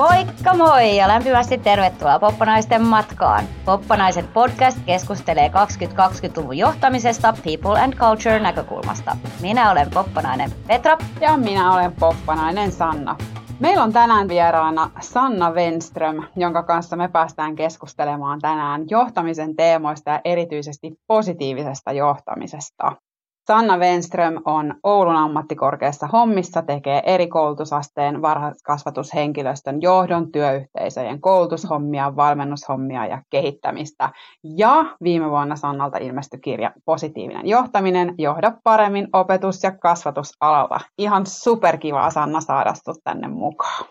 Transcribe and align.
Moikka 0.00 0.54
moi 0.54 0.96
ja 0.96 1.08
lämpimästi 1.08 1.58
tervetuloa 1.58 2.18
Poppanaisten 2.18 2.82
matkaan. 2.82 3.44
Poppanaiset 3.64 4.32
podcast 4.32 4.78
keskustelee 4.86 5.48
2020-luvun 5.48 6.58
johtamisesta 6.58 7.34
People 7.44 7.80
and 7.80 7.94
Culture 7.94 8.38
näkökulmasta. 8.40 9.16
Minä 9.42 9.70
olen 9.70 9.90
Poppanainen 9.94 10.50
Petra. 10.66 10.98
Ja 11.20 11.36
minä 11.36 11.74
olen 11.74 11.92
Poppanainen 11.92 12.72
Sanna. 12.72 13.16
Meillä 13.58 13.82
on 13.82 13.92
tänään 13.92 14.28
vieraana 14.28 14.90
Sanna 15.00 15.50
Wenström, 15.50 16.22
jonka 16.36 16.62
kanssa 16.62 16.96
me 16.96 17.08
päästään 17.08 17.56
keskustelemaan 17.56 18.40
tänään 18.40 18.84
johtamisen 18.90 19.56
teemoista 19.56 20.10
ja 20.10 20.20
erityisesti 20.24 20.92
positiivisesta 21.06 21.92
johtamisesta. 21.92 22.92
Sanna 23.46 23.76
Wenström 23.76 24.34
on 24.44 24.74
Oulun 24.82 25.16
ammattikorkeassa 25.16 26.06
hommissa, 26.06 26.62
tekee 26.62 27.02
eri 27.06 27.26
koulutusasteen 27.26 28.22
varhaiskasvatushenkilöstön 28.22 29.82
johdon, 29.82 30.32
työyhteisöjen 30.32 31.20
koulutushommia, 31.20 32.16
valmennushommia 32.16 33.06
ja 33.06 33.22
kehittämistä. 33.30 34.10
Ja 34.56 34.84
viime 35.02 35.30
vuonna 35.30 35.56
Sannalta 35.56 35.98
ilmestyi 35.98 36.40
kirja 36.40 36.72
Positiivinen 36.84 37.46
johtaminen, 37.46 38.14
johda 38.18 38.52
paremmin 38.64 39.08
opetus- 39.12 39.62
ja 39.62 39.72
kasvatusalalla. 39.78 40.80
Ihan 40.98 41.26
superkivaa 41.26 42.10
Sanna 42.10 42.40
saada 42.40 42.72
tänne 43.04 43.28
mukaan. 43.28 43.84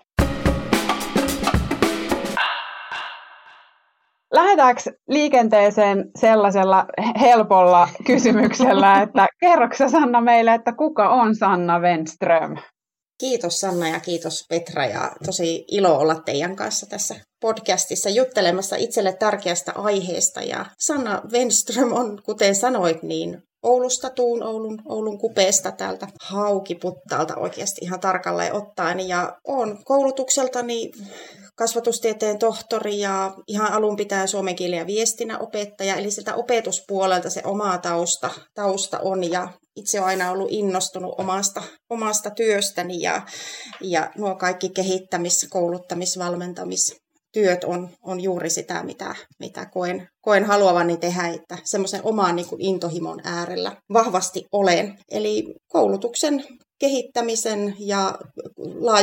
Lähdetäänkö 4.33 4.81
liikenteeseen 5.07 6.11
sellaisella 6.19 6.85
helpolla 7.19 7.89
kysymyksellä, 8.07 9.01
että 9.01 9.27
kerroksä 9.39 9.89
Sanna 9.89 10.21
meille, 10.21 10.53
että 10.53 10.73
kuka 10.73 11.09
on 11.09 11.35
Sanna 11.35 11.79
Wenström? 11.79 12.57
Kiitos 13.19 13.59
Sanna 13.59 13.87
ja 13.87 13.99
kiitos 13.99 14.45
Petra 14.49 14.85
ja 14.85 15.11
tosi 15.25 15.65
ilo 15.71 15.97
olla 15.97 16.15
teidän 16.15 16.55
kanssa 16.55 16.85
tässä 16.89 17.15
podcastissa 17.41 18.09
juttelemassa 18.09 18.75
itselle 18.75 19.13
tärkeästä 19.13 19.71
aiheesta. 19.75 20.41
Ja 20.41 20.65
Sanna 20.79 21.21
Wenström 21.31 21.93
on, 21.93 22.21
kuten 22.23 22.55
sanoit, 22.55 23.03
niin 23.03 23.43
Oulusta 23.63 24.09
tuun 24.09 24.43
Oulun, 24.43 24.81
Oulun 24.85 25.17
kupeesta 25.17 25.71
täältä 25.71 26.07
Haukiputtaalta 26.21 27.35
oikeasti 27.35 27.81
ihan 27.85 27.99
tarkalleen 27.99 28.53
ottaen. 28.53 29.07
Ja 29.07 29.37
on 29.47 29.79
koulutukseltani 29.83 30.91
kasvatustieteen 31.55 32.39
tohtori 32.39 32.99
ja 32.99 33.33
ihan 33.47 33.73
alun 33.73 33.95
pitää 33.95 34.27
suomen 34.27 34.55
kielen 34.55 34.79
ja 34.79 34.87
viestinnän 34.87 35.41
opettaja. 35.41 35.95
Eli 35.95 36.11
sieltä 36.11 36.35
opetuspuolelta 36.35 37.29
se 37.29 37.41
oma 37.45 37.77
tausta, 37.77 38.29
tausta 38.53 38.99
on 38.99 39.31
ja 39.31 39.49
itse 39.75 39.99
olen 39.99 40.09
aina 40.09 40.31
ollut 40.31 40.51
innostunut 40.51 41.15
omasta, 41.17 41.63
omasta 41.89 42.29
työstäni 42.29 43.01
ja, 43.01 43.21
ja 43.81 44.11
nuo 44.17 44.35
kaikki 44.35 44.69
kehittämis-, 44.69 45.47
kouluttamis-, 45.49 46.17
valmentamis- 46.19 47.08
työt 47.31 47.63
on, 47.63 47.89
on 48.03 48.21
juuri 48.21 48.49
sitä, 48.49 48.83
mitä, 48.83 49.15
mitä 49.39 49.65
koen, 49.65 50.09
koen 50.21 50.45
haluavani 50.45 50.97
tehdä, 50.97 51.27
että 51.27 51.57
semmoisen 51.63 52.01
oman 52.03 52.35
niin 52.35 52.47
kuin 52.47 52.61
intohimon 52.61 53.19
äärellä 53.23 53.75
vahvasti 53.93 54.45
olen. 54.51 54.97
Eli 55.11 55.55
koulutuksen 55.67 56.43
kehittämisen 56.79 57.75
ja, 57.79 58.17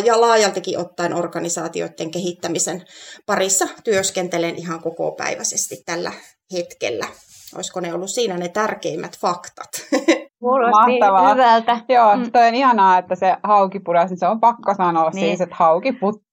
ja 0.05 0.21
laajaltakin 0.21 0.79
ottaen 0.79 1.15
organisaatioiden 1.15 2.11
kehittämisen 2.11 2.83
parissa 3.27 3.69
työskentelen 3.85 4.57
ihan 4.57 4.83
koko 4.83 5.13
päiväisesti 5.13 5.83
tällä 5.87 6.13
hetkellä. 6.53 7.07
Olisiko 7.55 7.81
ne 7.81 7.95
ollut 7.95 8.11
siinä 8.11 8.37
ne 8.37 8.49
tärkeimmät 8.49 9.19
faktat? 9.19 9.69
Kuulosti 10.41 10.99
Mahtavaa. 10.99 11.33
hyvältä. 11.33 11.81
Joo, 11.89 12.17
mm. 12.17 12.33
toi 12.33 12.49
on 12.49 12.55
ihanaa, 12.55 12.99
että 12.99 13.15
se 13.15 13.37
haukipudas, 13.43 14.11
niin 14.11 14.19
se 14.19 14.29
on 14.29 14.41
pakko 14.41 14.75
sanoa 14.75 15.11
niin. 15.11 15.27
siis, 15.27 15.41
että 15.41 15.57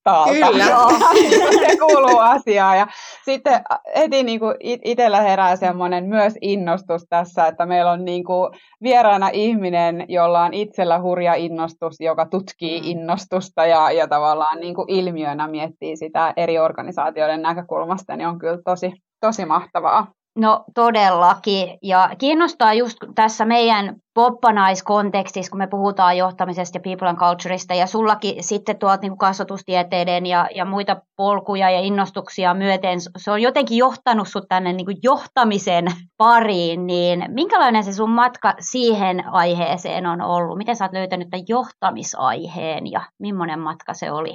haukiputtaalta. 0.06 1.06
Kyllä. 1.16 1.68
se 1.70 1.78
kuuluu 1.78 2.20
asiaan. 2.20 2.78
Ja 2.78 2.88
sitten 3.26 3.62
heti 3.98 4.24
niin 4.24 4.40
kuin 4.40 4.56
itsellä 4.62 5.22
herää 5.22 5.56
semmoinen 5.56 6.06
myös 6.06 6.34
innostus 6.42 7.06
tässä, 7.10 7.48
että 7.48 7.66
meillä 7.66 7.92
on 7.92 8.06
niin 8.06 8.24
kuin 8.24 8.54
vieraana 8.82 9.30
ihminen, 9.34 10.06
jolla 10.10 10.44
on 10.44 10.54
itsellä 10.54 11.02
hurja 11.02 11.34
innostus, 11.34 11.96
joka 12.00 12.26
tutkii 12.26 12.82
mm. 12.82 12.88
innostusta 12.88 13.66
ja, 13.66 13.92
ja 13.92 14.08
tavallaan 14.08 14.60
niin 14.60 14.76
kuin 14.76 14.90
ilmiönä 14.90 15.48
miettii 15.48 15.98
sitä 15.98 16.34
eri 16.38 16.60
organisaatioiden 16.60 17.42
näkökulmasta, 17.42 18.16
niin 18.16 18.28
on 18.28 18.40
kyllä 18.40 18.58
tosi, 18.66 18.94
tosi 19.22 19.46
mahtavaa. 19.46 20.08
No 20.36 20.64
todellakin. 20.76 21.78
Ja 21.82 22.10
kiinnostaa 22.18 22.74
just 22.74 22.98
tässä 23.16 23.46
meidän 23.46 23.96
poppanaiskontekstissa, 24.14 25.50
kun 25.50 25.58
me 25.58 25.68
puhutaan 25.68 26.18
johtamisesta 26.18 26.78
ja 26.78 26.82
people 26.82 27.10
and 27.10 27.18
cultureista, 27.18 27.74
ja 27.74 27.88
sullakin 27.88 28.44
sitten 28.44 28.80
tuot 28.80 29.02
niin 29.02 29.18
kasvatustieteiden 29.18 30.26
ja, 30.26 30.48
ja 30.56 30.66
muita 30.66 31.02
polkuja 31.16 31.70
ja 31.70 31.80
innostuksia 31.80 32.54
myöten, 32.54 33.00
se 33.18 33.32
on 33.32 33.42
jotenkin 33.42 33.78
johtanut 33.78 34.28
sut 34.28 34.46
tänne 34.50 34.74
niin 34.74 34.98
johtamisen 35.04 35.86
pariin, 36.18 36.88
niin 36.88 37.26
minkälainen 37.28 37.84
se 37.84 37.94
sun 37.94 38.12
matka 38.12 38.54
siihen 38.60 39.24
aiheeseen 39.28 40.06
on 40.06 40.22
ollut? 40.22 40.58
Miten 40.58 40.76
sä 40.76 40.86
oot 40.86 40.94
löytänyt 40.94 41.30
tämän 41.30 41.46
johtamisaiheen 41.48 42.92
ja 42.92 43.02
millainen 43.20 43.60
matka 43.60 43.94
se 43.94 44.12
oli? 44.12 44.34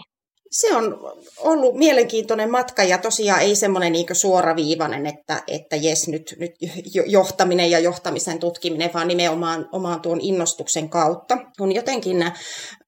Se 0.51 0.77
on 0.77 0.99
ollut 1.39 1.75
mielenkiintoinen 1.75 2.51
matka 2.51 2.83
ja 2.83 2.99
tosiaan 2.99 3.41
ei 3.41 3.57
semmoinen 3.57 3.93
niin 3.93 4.07
suoraviivainen, 4.13 5.07
että, 5.07 5.43
että 5.47 5.77
jes, 5.77 6.09
nyt, 6.09 6.37
nyt 6.39 6.55
johtaminen 7.07 7.71
ja 7.71 7.79
johtamisen 7.79 8.39
tutkiminen, 8.39 8.91
vaan 8.95 9.09
nimenomaan 9.09 9.69
omaan 9.73 10.01
tuon 10.01 10.21
innostuksen 10.21 10.89
kautta. 10.89 11.39
On 11.61 11.73
jotenkin 11.73 12.25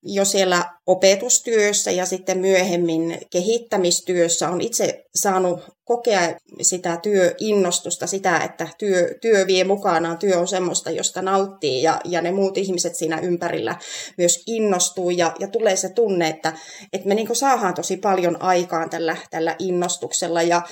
jo 0.03 0.25
siellä 0.25 0.65
opetustyössä 0.87 1.91
ja 1.91 2.07
sitten 2.07 2.39
myöhemmin 2.39 3.19
kehittämistyössä 3.31 4.49
on 4.49 4.61
itse 4.61 5.05
saanut 5.15 5.61
kokea 5.91 6.21
sitä 6.63 6.97
työinnostusta, 6.97 8.07
sitä, 8.07 8.39
että 8.39 8.69
työ, 8.79 9.15
työ 9.21 9.47
vie 9.47 9.65
mukanaan, 9.65 10.19
työ 10.19 10.39
on 10.39 10.49
semmoista, 10.49 10.91
josta 10.91 11.23
nauttii 11.23 11.83
ja, 11.83 12.01
ja 12.05 12.21
ne 12.21 12.31
muut 12.31 12.59
ihmiset 12.59 12.95
siinä 12.95 13.19
ympärillä 13.19 13.77
myös 14.19 14.43
innostuu 14.47 15.11
ja, 15.11 15.35
ja 15.39 15.49
tulee 15.49 15.77
se 15.77 15.89
tunne, 15.89 16.29
että, 16.29 16.53
että 16.93 17.09
me 17.09 17.15
niin 17.15 17.37
saadaan 17.37 17.75
tosi 17.75 17.97
paljon 17.97 18.43
aikaan 18.43 18.91
tällä, 18.91 19.17
tällä 19.31 19.57
innostuksella 19.59 20.43
ja 20.43 20.63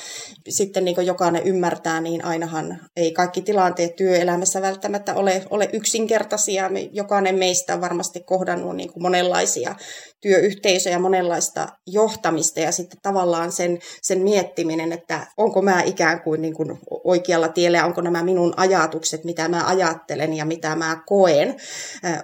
sitten 0.49 0.84
niin 0.84 1.06
jokainen 1.06 1.43
ymmärtää, 1.43 2.00
niin 2.00 2.25
ainahan 2.25 2.81
ei 2.97 3.12
kaikki 3.12 3.43
tilanteet 3.43 3.97
työelämässä 3.97 4.62
välttämättä 4.62 5.15
ole, 5.15 5.45
ole 5.50 5.71
yksinkertaisia. 5.72 6.71
Jokainen 6.93 7.39
meistä 7.39 7.75
on 7.75 7.81
varmasti 7.81 8.21
kohdannut 8.21 8.77
niin 8.77 8.93
monenlaisia 9.19 9.75
työyhteisöjä, 10.21 10.99
monenlaista 10.99 11.69
johtamista 11.87 12.61
ja 12.61 12.73
sitten 12.73 12.99
tavallaan 13.03 13.53
sen, 13.53 13.79
sen 14.03 14.21
miettiminen, 14.21 14.93
että 14.93 15.27
onko 15.37 15.62
mä 15.62 15.83
ikään 15.83 16.23
kuin, 16.23 16.43
niin 16.43 16.55
kuin 16.55 16.79
oikealla 17.05 17.49
tiellä, 17.49 17.84
onko 17.84 18.01
nämä 18.01 18.23
minun 18.23 18.55
ajatukset, 18.57 19.25
mitä 19.25 19.49
mä 19.49 19.67
ajattelen 19.67 20.34
ja 20.34 20.45
mitä 20.45 20.77
mä 20.77 21.03
koen, 21.07 21.57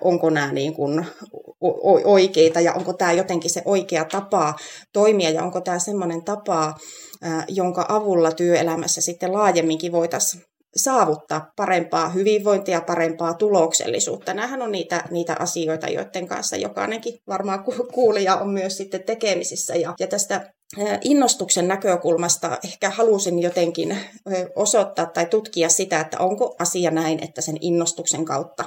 onko 0.00 0.31
nämä 0.31 0.53
niin 0.53 0.75
kuin 0.75 1.06
oikeita 2.04 2.60
ja 2.60 2.72
onko 2.72 2.93
tämä 2.93 3.12
jotenkin 3.12 3.50
se 3.50 3.62
oikea 3.65 4.04
tapa 4.04 4.54
toimia 4.93 5.31
ja 5.31 5.43
onko 5.43 5.60
tämä 5.60 5.78
semmoinen 5.78 6.25
tapa, 6.25 6.75
jonka 7.49 7.87
avulla 7.88 8.33
työelämässä 8.33 9.00
sitten 9.00 9.33
laajemminkin 9.33 9.93
voitaisiin 9.93 10.53
saavuttaa 10.76 11.46
parempaa 11.56 12.08
hyvinvointia, 12.08 12.80
parempaa 12.80 13.34
tuloksellisuutta. 13.34 14.34
Nämähän 14.34 14.62
on 14.62 14.72
niitä, 14.72 15.04
niitä 15.10 15.36
asioita, 15.38 15.88
joiden 15.88 16.26
kanssa 16.26 16.56
jokainenkin 16.56 17.18
varmaan 17.28 17.64
kuulija 17.92 18.36
on 18.36 18.48
myös 18.48 18.76
sitten 18.76 19.04
tekemisissä. 19.04 19.74
Ja, 19.74 19.94
ja 20.00 20.06
tästä 20.06 20.52
innostuksen 21.02 21.68
näkökulmasta 21.68 22.58
ehkä 22.64 22.90
halusin 22.90 23.38
jotenkin 23.38 23.98
osoittaa 24.56 25.06
tai 25.06 25.26
tutkia 25.26 25.68
sitä, 25.68 26.00
että 26.00 26.18
onko 26.18 26.56
asia 26.58 26.90
näin, 26.90 27.24
että 27.24 27.40
sen 27.40 27.56
innostuksen 27.60 28.24
kautta 28.24 28.64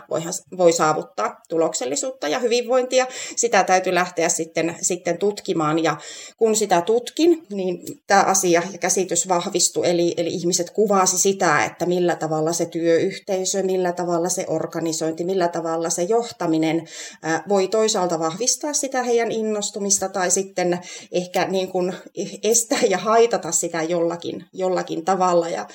voi 0.57 0.73
saavuttaa 0.73 1.41
tuloksellisuutta 1.49 2.27
ja 2.27 2.39
hyvinvointia. 2.39 3.07
Sitä 3.35 3.63
täytyy 3.63 3.95
lähteä 3.95 4.29
sitten, 4.29 4.75
sitten 4.81 5.17
tutkimaan 5.17 5.83
ja 5.83 5.97
kun 6.37 6.55
sitä 6.55 6.81
tutkin, 6.81 7.45
niin 7.49 7.79
tämä 8.07 8.21
asia 8.21 8.61
ja 8.71 8.77
käsitys 8.77 9.27
vahvistui, 9.27 9.89
eli, 9.89 10.13
eli 10.17 10.29
ihmiset 10.29 10.69
kuvasi 10.69 11.17
sitä, 11.17 11.65
että 11.65 11.85
millä 11.85 12.15
tavalla 12.15 12.53
se 12.53 12.65
työyhteisö, 12.65 13.63
millä 13.63 13.91
tavalla 13.91 14.29
se 14.29 14.45
organisointi, 14.47 15.23
millä 15.23 15.47
tavalla 15.47 15.89
se 15.89 16.03
johtaminen 16.03 16.87
voi 17.49 17.67
toisaalta 17.67 18.19
vahvistaa 18.19 18.73
sitä 18.73 19.03
heidän 19.03 19.31
innostumista 19.31 20.09
tai 20.09 20.31
sitten 20.31 20.79
ehkä 21.11 21.47
niin 21.47 21.67
kuin 21.67 21.93
estää 22.43 22.81
ja 22.89 22.97
haitata 22.97 23.51
sitä 23.51 23.83
jollakin, 23.83 24.45
jollakin 24.53 25.05
tavalla. 25.05 25.49
Ja 25.49 25.67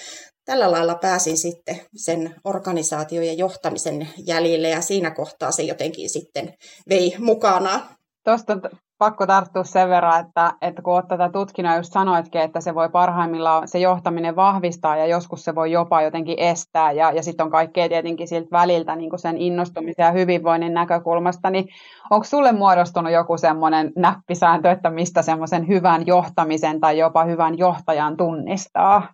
tällä 0.45 0.71
lailla 0.71 0.95
pääsin 0.95 1.39
sitten 1.39 1.81
sen 1.97 2.35
organisaation 2.45 3.27
ja 3.27 3.33
johtamisen 3.33 4.09
jäljille 4.27 4.69
ja 4.69 4.81
siinä 4.81 5.11
kohtaa 5.11 5.53
se 5.53 5.63
jotenkin 5.63 6.11
sitten 6.11 6.55
vei 6.89 7.15
mukanaan. 7.19 7.83
Tuosta 8.25 8.57
pakko 9.02 9.26
tarttua 9.26 9.64
sen 9.64 9.88
verran, 9.88 10.20
että, 10.20 10.52
että 10.60 10.82
kun 10.82 10.94
olet 10.94 11.08
tätä 11.08 11.28
tutkinut, 11.28 11.76
just 11.76 11.93
sanoitkin, 11.93 12.40
että 12.40 12.60
se 12.60 12.75
voi 12.75 12.88
parhaimmillaan 12.88 13.69
se 13.69 13.78
johtaminen 13.78 14.37
vahvistaa 14.37 14.96
ja 14.96 15.06
joskus 15.06 15.44
se 15.44 15.54
voi 15.54 15.72
jopa 15.72 16.02
jotenkin 16.02 16.38
estää 16.38 16.93
ja, 16.93 17.12
ja 17.12 17.22
sitten 17.22 17.44
on 17.44 17.50
kaikkea 17.50 17.88
tietenkin 17.88 18.28
siltä 18.28 18.49
väliltä 18.52 18.96
niin 18.96 19.19
sen 19.19 19.37
innostumisen 19.37 20.04
ja 20.04 20.10
hyvinvoinnin 20.10 20.75
näkökulmasta, 20.75 21.50
niin 21.50 21.69
onko 22.10 22.25
sulle 22.25 22.52
muodostunut 22.52 23.12
joku 23.12 23.38
semmoinen 23.38 23.93
näppisääntö, 23.96 24.70
että 24.70 24.90
mistä 24.90 25.22
semmoisen 25.22 25.69
hyvän 25.69 26.06
johtamisen 26.06 26.81
tai 26.81 26.99
jopa 26.99 27.25
hyvän 27.25 27.58
johtajan 27.58 28.16
tunnistaa? 28.16 29.08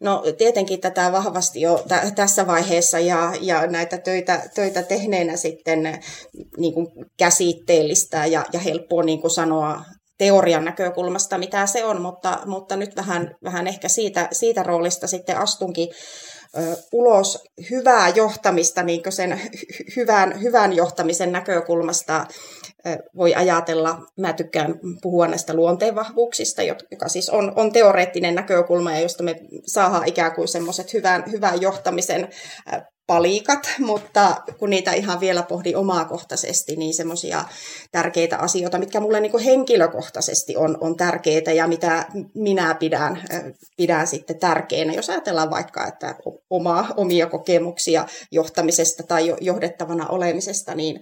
No 0.00 0.22
tietenkin 0.38 0.80
tätä 0.80 1.12
vahvasti 1.12 1.60
jo 1.60 1.84
t- 1.88 2.14
tässä 2.14 2.46
vaiheessa 2.46 2.98
ja, 2.98 3.32
ja 3.40 3.66
näitä 3.66 3.98
töitä, 3.98 4.42
töitä 4.54 4.82
tehneenä 4.82 5.36
sitten 5.36 6.00
niin 6.56 6.74
kuin 6.74 6.86
käsitteellistä 7.16 8.26
ja, 8.26 8.44
ja 8.52 8.60
helppoa 8.60 9.02
niin 9.02 9.20
kuin 9.20 9.30
sanoa 9.30 9.84
teorian 10.18 10.64
näkökulmasta, 10.64 11.38
mitä 11.38 11.66
se 11.66 11.84
on, 11.84 12.02
mutta, 12.02 12.40
mutta 12.46 12.76
nyt 12.76 12.96
vähän, 12.96 13.36
vähän 13.44 13.66
ehkä 13.66 13.88
siitä, 13.88 14.28
siitä 14.32 14.62
roolista 14.62 15.06
sitten 15.06 15.38
astunkin 15.38 15.88
ulos 16.92 17.44
hyvää 17.70 18.08
johtamista 18.08 18.82
niin 18.82 19.02
sen 19.08 19.40
hyvän, 19.96 20.42
hyvän 20.42 20.72
johtamisen 20.72 21.32
näkökulmasta 21.32 22.26
voi 23.16 23.34
ajatella, 23.34 23.98
mä 24.18 24.32
tykkään 24.32 24.74
puhua 25.02 25.26
näistä 25.26 25.54
luonteenvahvuuksista, 25.54 26.62
joka 26.62 27.08
siis 27.08 27.30
on, 27.30 27.52
on 27.56 27.72
teoreettinen 27.72 28.34
näkökulma 28.34 28.92
ja 28.92 29.00
josta 29.00 29.22
me 29.22 29.40
saadaan 29.66 30.08
ikään 30.08 30.32
kuin 30.32 30.48
semmoiset 30.48 30.92
hyvän, 30.92 31.24
hyvän 31.32 31.60
johtamisen 31.60 32.28
palikat, 33.06 33.70
mutta 33.78 34.36
kun 34.58 34.70
niitä 34.70 34.92
ihan 34.92 35.20
vielä 35.20 35.42
pohdi 35.42 35.74
omakohtaisesti, 35.74 36.76
niin 36.76 36.94
semmoisia 36.94 37.44
tärkeitä 37.92 38.38
asioita, 38.38 38.78
mitkä 38.78 39.00
mulle 39.00 39.20
niin 39.20 39.38
henkilökohtaisesti 39.38 40.56
on, 40.56 40.78
on 40.80 40.96
tärkeitä 40.96 41.52
ja 41.52 41.68
mitä 41.68 42.06
minä 42.34 42.74
pidän, 42.74 43.22
pidän 43.76 44.06
sitten 44.06 44.38
tärkeänä. 44.38 44.92
Jos 44.92 45.10
ajatellaan 45.10 45.50
vaikka, 45.50 45.86
että 45.86 46.14
omaa, 46.50 46.86
omia 46.96 47.26
kokemuksia 47.26 48.06
johtamisesta 48.30 49.02
tai 49.02 49.34
johdettavana 49.40 50.06
olemisesta, 50.06 50.74
niin 50.74 51.00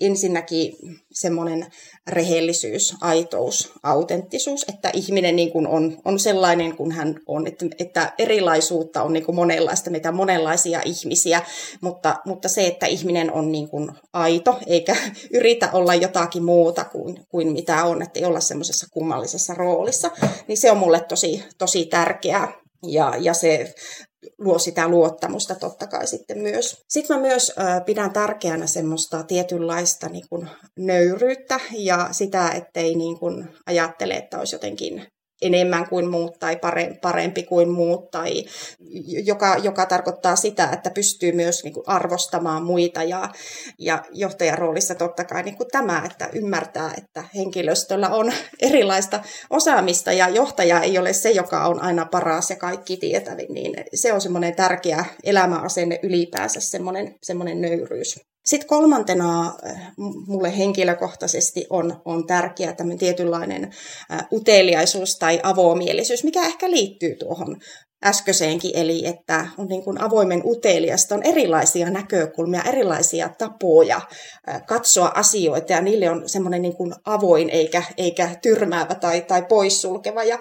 ensinnäkin 0.00 0.76
semmoinen 1.12 1.66
rehellisyys, 2.08 2.94
aitous, 3.00 3.72
autenttisuus, 3.82 4.64
että 4.68 4.90
ihminen 4.92 5.36
niin 5.36 5.52
kuin 5.52 5.66
on, 5.66 5.98
on 6.04 6.18
sellainen 6.18 6.76
kuin 6.76 6.92
hän 6.92 7.20
on, 7.26 7.46
että, 7.46 7.66
että 7.78 8.12
erilaisuutta 8.18 9.02
on 9.02 9.12
niin 9.12 9.24
kuin 9.24 9.36
monenlaista, 9.36 9.90
mitä 9.90 10.12
monenlaisia 10.12 10.80
ihmisiä, 10.84 11.42
mutta, 11.80 12.16
mutta 12.26 12.48
se, 12.48 12.66
että 12.66 12.86
ihminen 12.86 13.32
on 13.32 13.52
niin 13.52 13.68
kuin 13.68 13.92
aito, 14.12 14.58
eikä 14.66 14.96
yritä 15.32 15.70
olla 15.72 15.94
jotakin 15.94 16.44
muuta 16.44 16.84
kuin, 16.84 17.20
kuin 17.28 17.52
mitä 17.52 17.84
on, 17.84 18.02
että 18.02 18.18
ei 18.18 18.24
olla 18.24 18.40
semmoisessa 18.40 18.86
kummallisessa 18.90 19.54
roolissa, 19.54 20.10
niin 20.48 20.58
se 20.58 20.70
on 20.70 20.76
mulle 20.76 21.00
tosi, 21.00 21.44
tosi 21.58 21.86
tärkeää. 21.86 22.64
Ja, 22.86 23.14
ja 23.20 23.34
se 23.34 23.74
luo 24.38 24.58
sitä 24.58 24.88
luottamusta 24.88 25.54
totta 25.54 25.86
kai 25.86 26.06
sitten 26.06 26.38
myös. 26.38 26.82
Sitten 26.88 27.16
mä 27.16 27.22
myös 27.22 27.52
pidän 27.86 28.12
tärkeänä 28.12 28.66
semmoista 28.66 29.22
tietynlaista 29.22 30.08
niin 30.08 30.28
kuin 30.30 30.48
nöyryyttä 30.78 31.60
ja 31.78 32.08
sitä, 32.12 32.50
ettei 32.50 32.94
niin 32.94 33.18
kuin 33.18 33.48
ajattele, 33.66 34.14
että 34.14 34.38
olisi 34.38 34.54
jotenkin 34.54 35.06
enemmän 35.46 35.88
kuin 35.88 36.10
muut 36.10 36.38
tai 36.38 36.58
parempi 37.02 37.42
kuin 37.42 37.70
muut, 37.70 38.10
tai 38.10 38.44
joka, 39.24 39.56
joka 39.62 39.86
tarkoittaa 39.86 40.36
sitä, 40.36 40.68
että 40.72 40.90
pystyy 40.90 41.32
myös 41.32 41.64
niin 41.64 41.74
kuin 41.74 41.84
arvostamaan 41.86 42.62
muita 42.62 43.02
ja, 43.02 43.28
ja 43.78 44.04
johtajan 44.12 44.58
roolissa 44.58 44.94
totta 44.94 45.24
kai 45.24 45.42
niin 45.42 45.56
kuin 45.56 45.68
tämä, 45.72 46.02
että 46.10 46.28
ymmärtää, 46.32 46.94
että 46.98 47.24
henkilöstöllä 47.34 48.08
on 48.08 48.32
erilaista 48.68 49.20
osaamista 49.50 50.12
ja 50.12 50.28
johtaja 50.28 50.80
ei 50.80 50.98
ole 50.98 51.12
se, 51.12 51.30
joka 51.30 51.66
on 51.66 51.82
aina 51.82 52.06
paras 52.06 52.50
ja 52.50 52.56
kaikki 52.56 52.96
tietävin, 52.96 53.54
niin 53.54 53.74
se 53.94 54.12
on 54.12 54.20
semmoinen 54.20 54.56
tärkeä 54.56 55.04
elämäasenne 55.24 56.00
ylipäänsä, 56.02 56.60
semmoinen, 56.60 57.14
semmoinen 57.22 57.60
nöyryys. 57.60 58.33
Sitten 58.44 58.68
kolmantena 58.68 59.46
äh, 59.66 59.92
mulle 60.26 60.58
henkilökohtaisesti 60.58 61.66
on, 61.70 62.02
on 62.04 62.26
tärkeää 62.26 62.72
tämmöinen 62.72 62.98
tietynlainen 62.98 63.70
äh, 64.12 64.26
uteliaisuus 64.32 65.18
tai 65.18 65.40
avomielisyys, 65.42 66.24
mikä 66.24 66.46
ehkä 66.46 66.70
liittyy 66.70 67.14
tuohon 67.14 67.56
äskeiseenkin, 68.04 68.70
eli 68.74 69.06
että 69.06 69.46
on 69.58 69.66
niin 69.66 69.82
kuin 69.84 70.00
avoimen 70.00 70.42
uteliasta, 70.44 71.14
on 71.14 71.22
erilaisia 71.22 71.90
näkökulmia, 71.90 72.62
erilaisia 72.62 73.28
tapoja 73.28 74.00
äh, 74.48 74.62
katsoa 74.66 75.12
asioita, 75.14 75.72
ja 75.72 75.80
niille 75.80 76.10
on 76.10 76.28
semmoinen 76.28 76.62
niin 76.62 76.76
kuin 76.76 76.94
avoin 77.04 77.50
eikä, 77.50 77.82
eikä 77.96 78.30
tyrmäävä 78.42 78.94
tai, 78.94 79.20
tai 79.20 79.42
poissulkeva. 79.42 80.24
Ja 80.24 80.38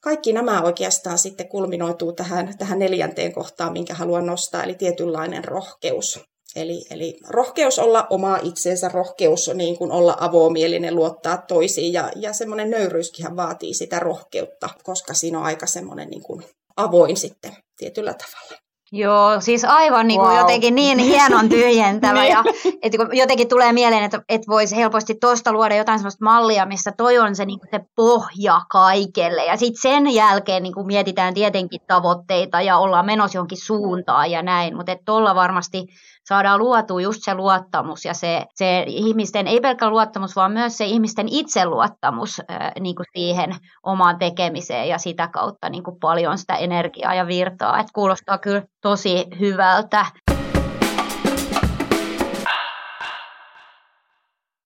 kaikki 0.00 0.32
nämä 0.32 0.62
oikeastaan 0.62 1.18
sitten 1.18 1.48
kulminoituu 1.48 2.12
tähän, 2.12 2.58
tähän 2.58 2.78
neljänteen 2.78 3.32
kohtaan, 3.32 3.72
minkä 3.72 3.94
haluan 3.94 4.26
nostaa, 4.26 4.64
eli 4.64 4.74
tietynlainen 4.74 5.44
rohkeus. 5.44 6.31
Eli, 6.56 6.84
eli 6.90 7.18
rohkeus 7.28 7.78
olla 7.78 8.06
oma 8.10 8.38
itsensä, 8.42 8.88
rohkeus 8.88 9.50
niin 9.54 9.78
kuin 9.78 9.92
olla 9.92 10.16
avomielinen, 10.20 10.96
luottaa 10.96 11.36
toisiin 11.36 11.92
ja, 11.92 12.10
ja 12.16 12.32
semmoinen 12.32 12.70
nöyryyskin 12.70 13.36
vaatii 13.36 13.74
sitä 13.74 13.98
rohkeutta, 13.98 14.68
koska 14.82 15.14
siinä 15.14 15.38
on 15.38 15.44
aika 15.44 15.66
semmoinen 15.66 16.08
niin 16.08 16.22
kuin 16.22 16.42
avoin 16.76 17.16
sitten 17.16 17.56
tietyllä 17.78 18.14
tavalla. 18.14 18.62
Joo, 18.94 19.40
siis 19.40 19.64
aivan 19.64 20.08
niin 20.08 20.20
kuin 20.20 20.30
wow. 20.30 20.38
jotenkin 20.38 20.74
niin 20.74 20.98
hienon 20.98 21.48
tyhjentävä. 21.48 22.12
Niin. 22.22 22.32
ja, 22.32 22.44
että 22.82 22.98
jotenkin 23.12 23.48
tulee 23.48 23.72
mieleen, 23.72 24.04
että, 24.04 24.22
että 24.28 24.46
voisi 24.48 24.76
helposti 24.76 25.14
tuosta 25.20 25.52
luoda 25.52 25.76
jotain 25.76 25.98
sellaista 25.98 26.24
mallia, 26.24 26.66
missä 26.66 26.92
toi 26.96 27.18
on 27.18 27.36
se, 27.36 27.44
niin 27.44 27.58
kuin 27.58 27.68
se 27.70 27.80
pohja 27.96 28.60
kaikelle. 28.70 29.44
Ja 29.44 29.56
sitten 29.56 29.82
sen 29.82 30.14
jälkeen 30.14 30.62
niin 30.62 30.74
kuin 30.74 30.86
mietitään 30.86 31.34
tietenkin 31.34 31.80
tavoitteita 31.86 32.60
ja 32.60 32.78
ollaan 32.78 33.06
menossa 33.06 33.38
johonkin 33.38 33.64
suuntaan 33.64 34.30
ja 34.30 34.42
näin. 34.42 34.76
Mutta 34.76 34.96
tuolla 35.06 35.34
varmasti 35.34 35.86
saadaan 36.28 36.58
luotua 36.58 37.00
just 37.00 37.22
se 37.22 37.34
luottamus 37.34 38.04
ja 38.04 38.14
se, 38.14 38.46
se 38.54 38.84
ihmisten, 38.86 39.46
ei 39.46 39.60
pelkkä 39.60 39.90
luottamus, 39.90 40.36
vaan 40.36 40.52
myös 40.52 40.78
se 40.78 40.84
ihmisten 40.84 41.28
itseluottamus 41.30 42.40
niin 42.80 42.96
kuin 42.96 43.06
siihen 43.12 43.56
omaan 43.82 44.18
tekemiseen 44.18 44.88
ja 44.88 44.98
sitä 44.98 45.28
kautta 45.28 45.68
niin 45.68 45.82
kuin 45.82 46.00
paljon 46.00 46.38
sitä 46.38 46.54
energiaa 46.54 47.14
ja 47.14 47.26
virtaa. 47.26 47.78
Et 47.78 47.86
kuulostaa 47.92 48.38
kyllä 48.38 48.62
tosi 48.80 49.26
hyvältä. 49.40 50.06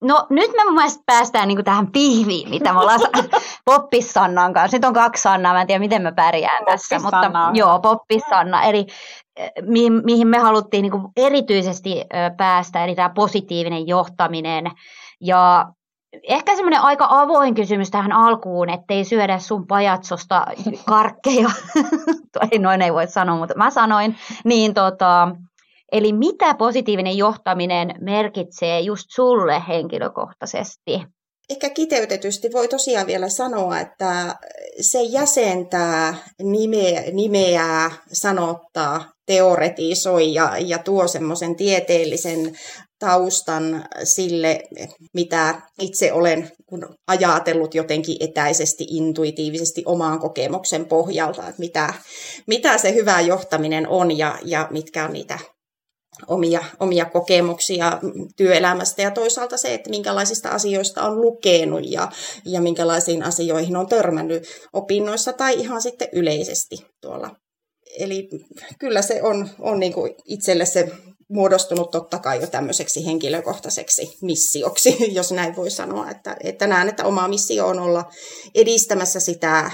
No 0.01 0.27
nyt 0.31 0.51
me 0.57 0.65
mun 0.65 0.75
mielestä 0.75 1.03
päästään 1.07 1.49
niin 1.49 1.65
tähän 1.65 1.93
pihviin, 1.93 2.51
mitä 2.51 2.73
me 2.73 2.81
ollaan 2.81 3.01
Poppissannan 3.71 4.53
kanssa. 4.53 4.77
Nyt 4.77 4.85
on 4.85 4.93
kaksi 4.93 5.23
Sannaa, 5.23 5.53
mä 5.53 5.61
en 5.61 5.67
tiedä 5.67 5.79
miten 5.79 6.03
mä 6.03 6.13
pärjään 6.13 6.65
tässä. 6.65 6.99
Mutta, 6.99 7.31
joo, 7.55 7.79
Poppissanna. 7.79 8.63
Eli 8.63 8.87
mihin, 9.63 9.93
mihin 10.05 10.29
me 10.29 10.39
haluttiin 10.39 10.83
niin 10.83 11.03
erityisesti 11.17 12.05
päästä, 12.37 12.85
eli 12.85 12.95
tämä 12.95 13.11
positiivinen 13.15 13.87
johtaminen. 13.87 14.71
Ja 15.21 15.67
ehkä 16.29 16.57
semmoinen 16.57 16.81
aika 16.81 17.07
avoin 17.11 17.55
kysymys 17.55 17.91
tähän 17.91 18.13
alkuun, 18.13 18.71
ettei 18.71 19.05
syödä 19.05 19.39
sun 19.39 19.67
pajatsosta 19.67 20.47
karkkeja. 20.87 21.49
ei 22.53 22.59
noin 22.59 22.83
ei 22.83 22.93
voi 22.93 23.07
sanoa, 23.07 23.37
mutta 23.37 23.55
mä 23.57 23.71
sanoin. 23.71 24.17
Niin 24.45 24.75
tota, 24.75 25.29
eli 25.93 26.13
mitä 26.13 26.55
positiivinen 26.55 27.17
johtaminen 27.17 27.95
merkitsee 28.01 28.81
just 28.81 29.07
sulle 29.09 29.63
henkilökohtaisesti? 29.69 31.16
Ehkä 31.51 31.71
kiteytetysti 31.71 32.53
voi 32.53 32.69
tosiaan 32.69 33.07
vielä 33.07 33.29
sanoa, 33.29 33.81
että 33.81 34.37
se 34.81 35.03
jäsentää, 35.03 36.15
nimeä, 36.43 37.03
nimeää, 37.13 37.91
sanottaa, 38.13 39.13
teoretisoi 39.27 40.35
ja, 40.35 40.53
ja 40.59 40.79
tuo 40.79 41.09
semmoisen 41.09 41.57
tieteellisen 41.57 42.59
taustan 42.99 43.85
sille, 44.05 44.63
mitä 45.15 45.63
itse 45.81 46.13
olen 46.13 46.51
kun 46.67 46.95
ajatellut 47.07 47.75
jotenkin 47.75 48.17
etäisesti, 48.21 48.87
intuitiivisesti 48.91 49.83
omaan 49.87 50.19
kokemuksen 50.19 50.87
pohjalta, 50.87 51.49
että 51.49 51.61
mitä, 51.61 51.95
mitä 52.47 52.79
se 52.79 52.95
hyvä 52.95 53.21
johtaminen 53.21 53.89
on 53.89 54.19
ja, 54.19 54.39
ja 54.45 54.69
mitkä 54.71 55.05
on 55.05 55.13
niitä 55.13 55.39
omia, 56.27 56.65
omia 56.81 57.05
kokemuksia 57.05 57.99
työelämästä 58.37 59.03
ja 59.03 59.11
toisaalta 59.11 59.57
se, 59.57 59.75
että 59.75 59.91
minkälaisista 59.91 60.49
asioista 60.49 61.03
on 61.03 61.21
lukenut 61.21 61.81
ja, 61.91 62.09
ja 62.45 62.61
minkälaisiin 62.61 63.23
asioihin 63.23 63.77
on 63.77 63.89
törmännyt 63.89 64.47
opinnoissa 64.73 65.33
tai 65.33 65.55
ihan 65.55 65.83
sitten 65.83 66.09
yleisesti 66.13 66.87
tuolla. 67.01 67.31
Eli 67.99 68.29
kyllä 68.79 69.03
se 69.03 69.23
on, 69.23 69.49
on 69.59 69.81
niin 69.81 69.93
kuin 69.93 70.15
itselle 70.25 70.65
se 70.65 70.93
muodostunut 71.31 71.91
totta 71.91 72.19
kai 72.19 72.41
jo 72.41 72.47
tämmöiseksi 72.47 73.07
henkilökohtaiseksi 73.07 74.19
missioksi, 74.23 74.97
jos 75.19 75.33
näin 75.33 75.57
voi 75.57 75.71
sanoa. 75.71 76.11
Että, 76.11 76.37
että 76.45 76.67
näen, 76.67 76.89
että 76.89 77.05
oma 77.05 77.29
missio 77.29 77.67
on 77.67 77.81
olla 77.81 78.05
edistämässä 78.55 79.21
sitä 79.21 79.59
äh, 79.59 79.73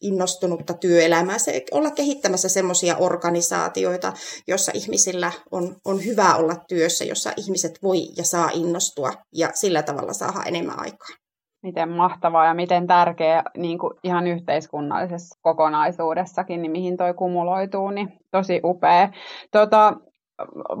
innostunutta 0.00 0.74
työelämää, 0.74 1.38
se, 1.38 1.62
olla 1.70 1.90
kehittämässä 1.90 2.48
semmoisia 2.48 2.96
organisaatioita, 2.96 4.12
jossa 4.48 4.72
ihmisillä 4.74 5.32
on, 5.50 5.76
on 5.84 6.04
hyvä 6.04 6.36
olla 6.36 6.56
työssä, 6.68 7.04
jossa 7.04 7.32
ihmiset 7.36 7.78
voi 7.82 7.98
ja 8.16 8.24
saa 8.24 8.50
innostua 8.54 9.12
ja 9.34 9.50
sillä 9.54 9.82
tavalla 9.82 10.12
saada 10.12 10.42
enemmän 10.46 10.80
aikaa 10.80 11.22
miten 11.62 11.88
mahtavaa 11.88 12.46
ja 12.46 12.54
miten 12.54 12.86
tärkeä 12.86 13.42
niin 13.56 13.78
kuin 13.78 13.92
ihan 14.04 14.26
yhteiskunnallisessa 14.26 15.38
kokonaisuudessakin, 15.42 16.62
niin 16.62 16.72
mihin 16.72 16.96
toi 16.96 17.14
kumuloituu, 17.14 17.90
niin 17.90 18.08
tosi 18.30 18.60
upea. 18.64 19.08
Tota, 19.50 19.94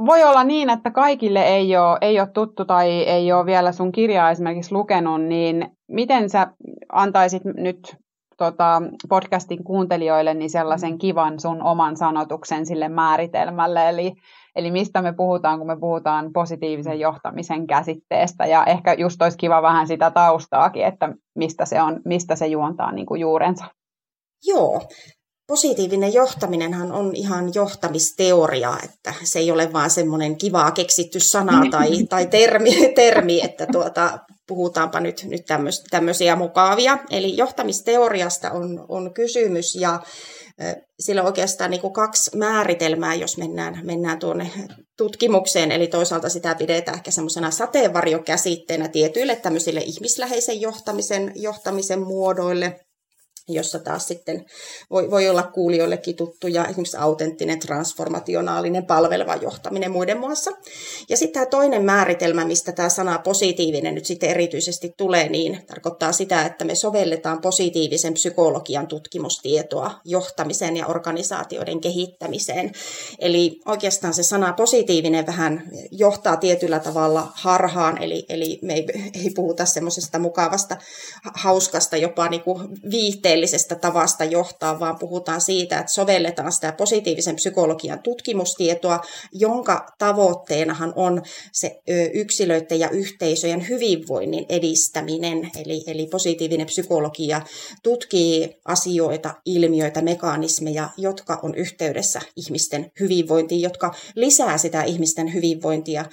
voi 0.06 0.24
olla 0.24 0.44
niin, 0.44 0.70
että 0.70 0.90
kaikille 0.90 1.42
ei 1.42 1.76
ole, 1.76 1.98
ei 2.00 2.20
ole 2.20 2.28
tuttu 2.28 2.64
tai 2.64 2.90
ei 2.90 3.32
ole 3.32 3.46
vielä 3.46 3.72
sun 3.72 3.92
kirjaa 3.92 4.30
esimerkiksi 4.30 4.74
lukenut, 4.74 5.22
niin 5.22 5.76
miten 5.88 6.30
sä 6.30 6.46
antaisit 6.92 7.44
nyt 7.44 7.96
tota, 8.38 8.82
podcastin 9.08 9.64
kuuntelijoille 9.64 10.34
niin 10.34 10.50
sellaisen 10.50 10.98
kivan 10.98 11.40
sun 11.40 11.62
oman 11.62 11.96
sanotuksen 11.96 12.66
sille 12.66 12.88
määritelmälle, 12.88 13.88
eli 13.88 14.12
Eli 14.56 14.70
mistä 14.70 15.02
me 15.02 15.12
puhutaan, 15.12 15.58
kun 15.58 15.66
me 15.66 15.76
puhutaan 15.80 16.32
positiivisen 16.32 17.00
johtamisen 17.00 17.66
käsitteestä. 17.66 18.46
Ja 18.46 18.64
ehkä 18.64 18.92
just 18.92 19.22
olisi 19.22 19.38
kiva 19.38 19.62
vähän 19.62 19.86
sitä 19.86 20.10
taustaakin, 20.10 20.84
että 20.84 21.14
mistä 21.34 21.64
se, 21.64 21.82
on, 21.82 22.00
mistä 22.04 22.36
se 22.36 22.46
juontaa 22.46 22.92
niin 22.92 23.06
kuin 23.06 23.20
juurensa. 23.20 23.64
Joo, 24.44 24.82
positiivinen 25.46 26.12
johtaminenhan 26.12 26.92
on 26.92 27.16
ihan 27.16 27.50
johtamisteoria, 27.54 28.76
että 28.84 29.14
se 29.24 29.38
ei 29.38 29.50
ole 29.50 29.72
vaan 29.72 29.90
semmoinen 29.90 30.36
kivaa 30.36 30.70
keksitty 30.70 31.20
sana 31.20 31.70
tai, 31.70 32.04
tai 32.04 32.26
termi, 32.26 32.92
termi, 32.94 33.40
että 33.44 33.66
tuota, 33.72 34.18
puhutaanpa 34.48 35.00
nyt, 35.00 35.24
nyt 35.24 35.42
tämmöisiä 35.90 36.36
mukavia. 36.36 36.98
Eli 37.10 37.36
johtamisteoriasta 37.36 38.50
on, 38.50 38.86
on 38.88 39.14
kysymys 39.14 39.74
ja 39.74 40.00
sillä 41.00 41.20
on 41.20 41.26
oikeastaan 41.26 41.70
niin 41.70 41.80
kuin 41.80 41.92
kaksi 41.92 42.36
määritelmää, 42.36 43.14
jos 43.14 43.38
mennään, 43.38 43.80
mennään 43.82 44.18
tuonne 44.18 44.50
tutkimukseen. 44.96 45.72
Eli 45.72 45.86
toisaalta 45.86 46.28
sitä 46.28 46.54
pidetään 46.54 46.96
ehkä 46.96 47.10
semmoisena 47.10 47.50
sateenvarjokäsitteenä 47.50 48.88
tietyille 48.88 49.36
tämmöisille 49.36 49.80
ihmisläheisen 49.80 50.60
johtamisen, 50.60 51.32
johtamisen 51.34 52.00
muodoille– 52.00 52.76
jossa 53.48 53.78
taas 53.78 54.08
sitten 54.08 54.44
voi, 54.90 55.10
voi 55.10 55.28
olla 55.28 55.42
kuulijoillekin 55.42 56.16
tuttuja 56.16 56.64
esimerkiksi 56.64 56.96
autenttinen, 56.96 57.58
transformationaalinen, 57.58 58.86
palveleva 58.86 59.36
johtaminen 59.36 59.90
muiden 59.90 60.18
muassa. 60.18 60.50
Ja 61.08 61.16
sitten 61.16 61.32
tämä 61.32 61.46
toinen 61.46 61.84
määritelmä, 61.84 62.44
mistä 62.44 62.72
tämä 62.72 62.88
sana 62.88 63.18
positiivinen 63.18 63.94
nyt 63.94 64.04
sitten 64.04 64.30
erityisesti 64.30 64.94
tulee, 64.96 65.28
niin 65.28 65.60
tarkoittaa 65.66 66.12
sitä, 66.12 66.46
että 66.46 66.64
me 66.64 66.74
sovelletaan 66.74 67.40
positiivisen 67.40 68.14
psykologian 68.14 68.86
tutkimustietoa 68.86 70.00
johtamiseen 70.04 70.76
ja 70.76 70.86
organisaatioiden 70.86 71.80
kehittämiseen. 71.80 72.72
Eli 73.18 73.60
oikeastaan 73.66 74.14
se 74.14 74.22
sana 74.22 74.52
positiivinen 74.52 75.26
vähän 75.26 75.62
johtaa 75.90 76.36
tietyllä 76.36 76.78
tavalla 76.78 77.28
harhaan, 77.34 78.02
eli, 78.02 78.26
eli 78.28 78.58
me 78.62 78.74
ei, 78.74 78.86
ei 79.14 79.30
puhuta 79.34 79.64
semmoisesta 79.64 80.18
mukavasta, 80.18 80.76
hauskasta, 81.34 81.96
jopa 81.96 82.28
niin 82.28 82.42
kuin 82.42 82.68
viihteen 82.90 83.31
tieteellisestä 83.32 83.74
tavasta 83.74 84.24
johtaa, 84.24 84.80
vaan 84.80 84.98
puhutaan 84.98 85.40
siitä, 85.40 85.78
että 85.78 85.92
sovelletaan 85.92 86.52
sitä 86.52 86.72
positiivisen 86.72 87.36
psykologian 87.36 88.02
tutkimustietoa, 88.02 89.00
jonka 89.32 89.86
tavoitteenahan 89.98 90.92
on 90.96 91.22
se 91.52 91.80
yksilöiden 92.14 92.80
ja 92.80 92.90
yhteisöjen 92.90 93.68
hyvinvoinnin 93.68 94.46
edistäminen. 94.48 95.50
Eli, 95.64 95.84
eli 95.86 96.06
positiivinen 96.06 96.66
psykologia 96.66 97.42
tutkii 97.82 98.50
asioita, 98.64 99.34
ilmiöitä, 99.46 100.02
mekanismeja, 100.02 100.88
jotka 100.96 101.38
on 101.42 101.54
yhteydessä 101.54 102.20
ihmisten 102.36 102.90
hyvinvointiin, 103.00 103.60
jotka 103.62 103.94
lisää 104.14 104.58
sitä 104.58 104.82
ihmisten 104.82 105.34
hyvinvointia 105.34 106.04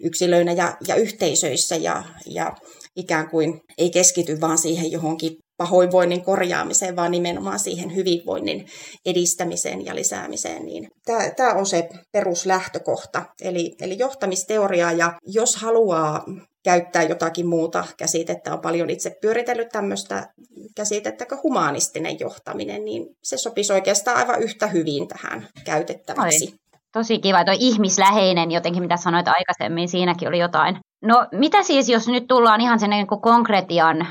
yksilöinä 0.00 0.52
ja, 0.52 0.76
ja 0.88 0.94
yhteisöissä 0.94 1.76
ja, 1.76 2.04
ja 2.26 2.56
ikään 2.96 3.30
kuin 3.30 3.60
ei 3.78 3.90
keskity 3.90 4.40
vaan 4.40 4.58
siihen 4.58 4.92
johonkin 4.92 5.36
pahoinvoinnin 5.58 6.24
korjaamiseen, 6.24 6.96
vaan 6.96 7.10
nimenomaan 7.10 7.58
siihen 7.58 7.94
hyvinvoinnin 7.94 8.66
edistämiseen 9.06 9.84
ja 9.84 9.94
lisäämiseen. 9.94 10.66
Niin 10.66 10.88
tämä, 11.04 11.30
tämä 11.36 11.52
on 11.52 11.66
se 11.66 11.88
peruslähtökohta, 12.12 13.22
eli, 13.40 13.74
eli 13.80 13.98
johtamisteoria, 13.98 14.92
ja 14.92 15.12
jos 15.26 15.56
haluaa 15.56 16.24
käyttää 16.64 17.02
jotakin 17.02 17.48
muuta 17.48 17.84
käsitettä, 17.96 18.52
on 18.52 18.60
paljon 18.60 18.90
itse 18.90 19.16
pyöritellyt 19.22 19.68
tämmöistä 19.68 20.28
käsitettä 20.76 21.26
kuin 21.26 21.42
humanistinen 21.42 22.20
johtaminen, 22.20 22.84
niin 22.84 23.06
se 23.22 23.36
sopisi 23.36 23.72
oikeastaan 23.72 24.16
aivan 24.16 24.42
yhtä 24.42 24.66
hyvin 24.66 25.08
tähän 25.08 25.48
käytettäväksi. 25.64 26.44
Oi. 26.44 26.58
Tosi 26.92 27.18
kiva, 27.18 27.44
tuo 27.44 27.54
ihmisläheinen 27.58 28.50
jotenkin, 28.50 28.82
mitä 28.82 28.96
sanoit 28.96 29.28
aikaisemmin, 29.28 29.88
siinäkin 29.88 30.28
oli 30.28 30.38
jotain 30.38 30.78
No 31.02 31.26
mitä 31.32 31.62
siis, 31.62 31.88
jos 31.88 32.08
nyt 32.08 32.26
tullaan 32.28 32.60
ihan 32.60 32.80
sen 32.80 32.90
niin 32.90 33.06
konkretian 33.06 34.06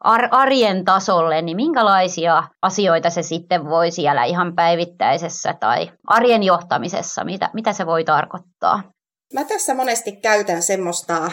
ar- 0.00 0.28
arjen 0.30 0.84
tasolle, 0.84 1.42
niin 1.42 1.56
minkälaisia 1.56 2.42
asioita 2.62 3.10
se 3.10 3.22
sitten 3.22 3.64
voi 3.64 3.90
siellä 3.90 4.24
ihan 4.24 4.54
päivittäisessä 4.54 5.54
tai 5.60 5.92
arjen 6.06 6.42
johtamisessa, 6.42 7.24
mitä, 7.24 7.50
mitä 7.52 7.72
se 7.72 7.86
voi 7.86 8.04
tarkoittaa? 8.04 8.82
Mä 9.34 9.44
tässä 9.44 9.74
monesti 9.74 10.12
käytän 10.12 10.62
semmoista, 10.62 11.30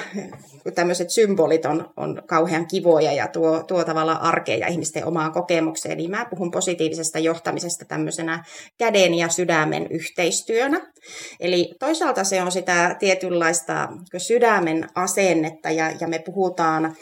kun 0.63 0.73
tämmöiset 0.73 1.09
symbolit 1.09 1.65
on, 1.65 1.89
on 1.97 2.21
kauhean 2.25 2.67
kivoja 2.67 3.13
ja 3.13 3.27
tuo, 3.27 3.63
tuo 3.63 3.83
tavallaan 3.83 4.21
arkeen 4.21 4.59
ja 4.59 4.67
ihmisten 4.67 5.05
omaan 5.05 5.31
kokemukseen, 5.31 5.97
niin 5.97 6.11
mä 6.11 6.25
puhun 6.29 6.51
positiivisesta 6.51 7.19
johtamisesta 7.19 7.85
tämmöisenä 7.85 8.43
käden 8.77 9.13
ja 9.13 9.29
sydämen 9.29 9.87
yhteistyönä. 9.89 10.91
Eli 11.39 11.73
toisaalta 11.79 12.23
se 12.23 12.41
on 12.41 12.51
sitä 12.51 12.95
tietynlaista 12.99 13.89
sydämen 14.17 14.87
asennetta 14.95 15.69
ja, 15.69 15.91
ja 15.99 16.07
me 16.07 16.19
puhutaan 16.19 16.95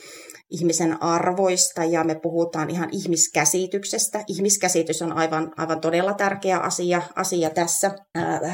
ihmisen 0.49 1.03
arvoista 1.03 1.83
ja 1.83 2.03
me 2.03 2.15
puhutaan 2.15 2.69
ihan 2.69 2.89
ihmiskäsityksestä. 2.91 4.23
Ihmiskäsitys 4.27 5.01
on 5.01 5.13
aivan, 5.13 5.53
aivan 5.57 5.81
todella 5.81 6.13
tärkeä 6.13 6.57
asia, 6.57 7.01
asia 7.15 7.49
tässä. 7.49 7.91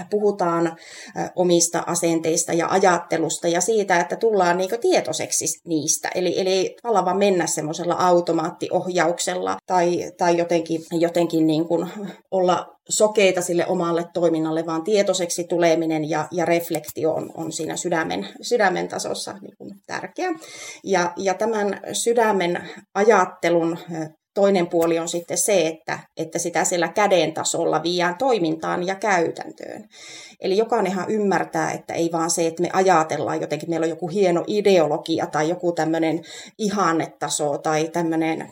Puhutaan 0.10 0.77
omista 1.36 1.83
asenteista 1.88 2.53
ja 2.53 2.67
ajattelusta 2.69 3.48
ja 3.48 3.62
siitä, 3.62 4.00
että 4.00 4.15
tullaan 4.15 4.57
niinku 4.57 4.75
tietoiseksi 4.81 5.45
niistä. 5.65 6.10
Eli, 6.15 6.39
eli 6.39 6.75
tavallaan 6.81 7.05
vaan 7.05 7.17
mennä 7.17 7.48
semmoisella 7.48 7.93
automaattiohjauksella 7.93 9.57
tai, 9.65 10.12
tai 10.17 10.38
jotenkin, 10.38 10.81
jotenkin 10.91 11.48
niin 11.48 11.67
kuin 11.67 11.89
olla 12.31 12.81
sokeita 12.90 13.42
sille 13.42 13.66
omalle 13.68 14.06
toiminnalle, 14.14 14.66
vaan 14.66 14.84
tietoiseksi 14.84 15.44
tuleminen 15.44 16.10
ja, 16.10 16.28
ja 16.32 16.46
reflektio 16.46 17.14
on, 17.14 17.32
on 17.34 17.52
siinä 17.52 17.78
sydämen, 17.78 18.28
sydämen 18.42 18.88
tasossa 18.88 19.34
niin 19.42 19.58
kuin 19.58 19.76
tärkeä. 19.88 20.30
Ja, 20.84 21.14
ja 21.18 21.34
tämän 21.34 21.80
sydämen 21.94 22.70
ajattelun 22.94 23.78
toinen 24.34 24.68
puoli 24.68 25.00
on 25.00 25.08
sitten 25.08 25.38
se, 25.38 25.68
että, 25.68 26.00
että 26.18 26.40
sitä 26.40 26.64
siellä 26.64 26.88
käden 26.88 27.34
tasolla 27.34 27.84
viiään 27.84 28.18
toimintaan 28.18 28.88
ja 28.88 28.96
käytäntöön. 28.96 29.90
Eli 30.42 30.58
jokainenhan 30.58 31.10
ymmärtää, 31.10 31.72
että 31.72 31.94
ei 31.94 32.10
vaan 32.12 32.32
se, 32.32 32.48
että 32.48 32.62
me 32.62 32.70
ajatellaan 32.74 33.42
jotenkin, 33.42 33.70
meillä 33.70 33.84
on 33.84 33.90
joku 33.90 34.08
hieno 34.08 34.44
ideologia 34.48 35.26
tai 35.26 35.50
joku 35.50 35.72
tämmöinen 35.72 36.22
ihannetaso 36.58 37.58
tai 37.58 37.88
tämmöinen, 37.88 38.52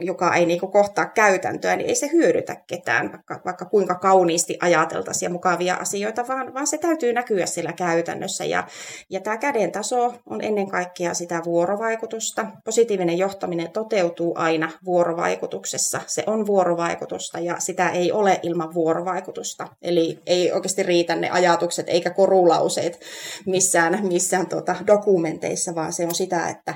joka 0.00 0.34
ei 0.34 0.46
niinku 0.46 0.66
kohtaa 0.66 1.06
käytäntöä, 1.06 1.76
niin 1.76 1.88
ei 1.88 1.94
se 1.94 2.10
hyödytä 2.12 2.56
ketään, 2.66 3.12
vaikka, 3.12 3.40
vaikka 3.44 3.64
kuinka 3.64 3.94
kauniisti 3.94 4.56
ajateltaisiin 4.60 5.26
ja 5.26 5.32
mukavia 5.32 5.74
asioita, 5.74 6.28
vaan, 6.28 6.54
vaan 6.54 6.66
se 6.66 6.78
täytyy 6.78 7.12
näkyä 7.12 7.46
siellä 7.46 7.72
käytännössä. 7.72 8.44
Ja, 8.44 8.66
ja 9.10 9.20
tämä 9.20 9.36
käden 9.36 9.72
taso 9.72 10.14
on 10.26 10.44
ennen 10.44 10.68
kaikkea 10.68 11.14
sitä 11.14 11.42
vuorovaikutusta. 11.44 12.46
Positiivinen 12.64 13.18
johtaminen 13.18 13.70
toteutuu 13.70 14.34
aina 14.36 14.70
vuorovaikutuksessa. 14.84 16.00
Se 16.06 16.22
on 16.26 16.46
vuorovaikutusta 16.46 17.38
ja 17.38 17.60
sitä 17.60 17.90
ei 17.90 18.12
ole 18.12 18.40
ilman 18.42 18.74
vuorovaikutusta. 18.74 19.68
Eli 19.82 20.18
ei 20.26 20.52
oikeasti 20.52 20.82
riitä 20.82 21.16
ne 21.16 21.30
ajatukset 21.30 21.88
eikä 21.88 22.10
korulauseet 22.10 23.00
missään, 23.46 24.06
missään 24.06 24.46
tuota 24.46 24.76
dokumenteissa, 24.86 25.74
vaan 25.74 25.92
se 25.92 26.06
on 26.06 26.14
sitä, 26.14 26.48
että 26.48 26.74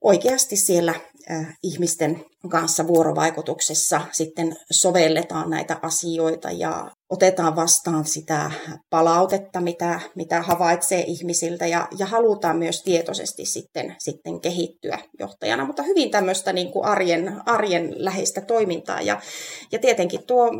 oikeasti 0.00 0.56
siellä 0.56 0.94
äh, 1.30 1.56
ihmisten 1.62 2.24
kanssa 2.48 2.86
vuorovaikutuksessa 2.86 4.00
sitten 4.12 4.56
sovelletaan 4.70 5.50
näitä 5.50 5.78
asioita 5.82 6.50
ja 6.50 6.90
otetaan 7.10 7.56
vastaan 7.56 8.04
sitä 8.04 8.50
palautetta, 8.90 9.60
mitä, 9.60 10.00
mitä 10.14 10.42
havaitsee 10.42 11.04
ihmisiltä 11.06 11.66
ja, 11.66 11.88
ja 11.98 12.06
halutaan 12.06 12.58
myös 12.58 12.82
tietoisesti 12.82 13.44
sitten, 13.44 13.96
sitten 13.98 14.40
kehittyä 14.40 14.98
johtajana, 15.20 15.64
mutta 15.64 15.82
hyvin 15.82 16.10
tämmöistä 16.10 16.52
niin 16.52 16.72
kuin 16.72 16.84
arjen, 16.84 17.40
arjen 17.46 17.94
läheistä 17.96 18.40
toimintaa. 18.40 19.00
Ja, 19.00 19.20
ja 19.72 19.78
tietenkin 19.78 20.26
tuo 20.26 20.50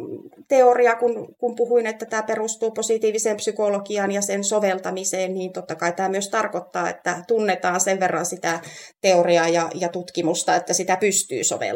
teoria, 0.48 0.96
kun, 0.96 1.34
kun 1.38 1.56
puhuin, 1.56 1.86
että 1.86 2.06
tämä 2.06 2.22
perustuu 2.22 2.70
positiiviseen 2.70 3.36
psykologiaan 3.36 4.12
ja 4.12 4.22
sen 4.22 4.44
soveltamiseen, 4.44 5.34
niin 5.34 5.52
totta 5.52 5.74
kai 5.74 5.92
tämä 5.92 6.08
myös 6.08 6.28
tarkoittaa, 6.28 6.90
että 6.90 7.24
tunnetaan 7.28 7.80
sen 7.80 8.00
verran 8.00 8.26
sitä 8.26 8.60
teoriaa 9.00 9.48
ja, 9.48 9.70
ja 9.74 9.88
tutkimusta, 9.88 10.56
että 10.56 10.72
sitä 10.72 10.96
pystyy 10.96 11.44
soveltamaan. 11.44 11.75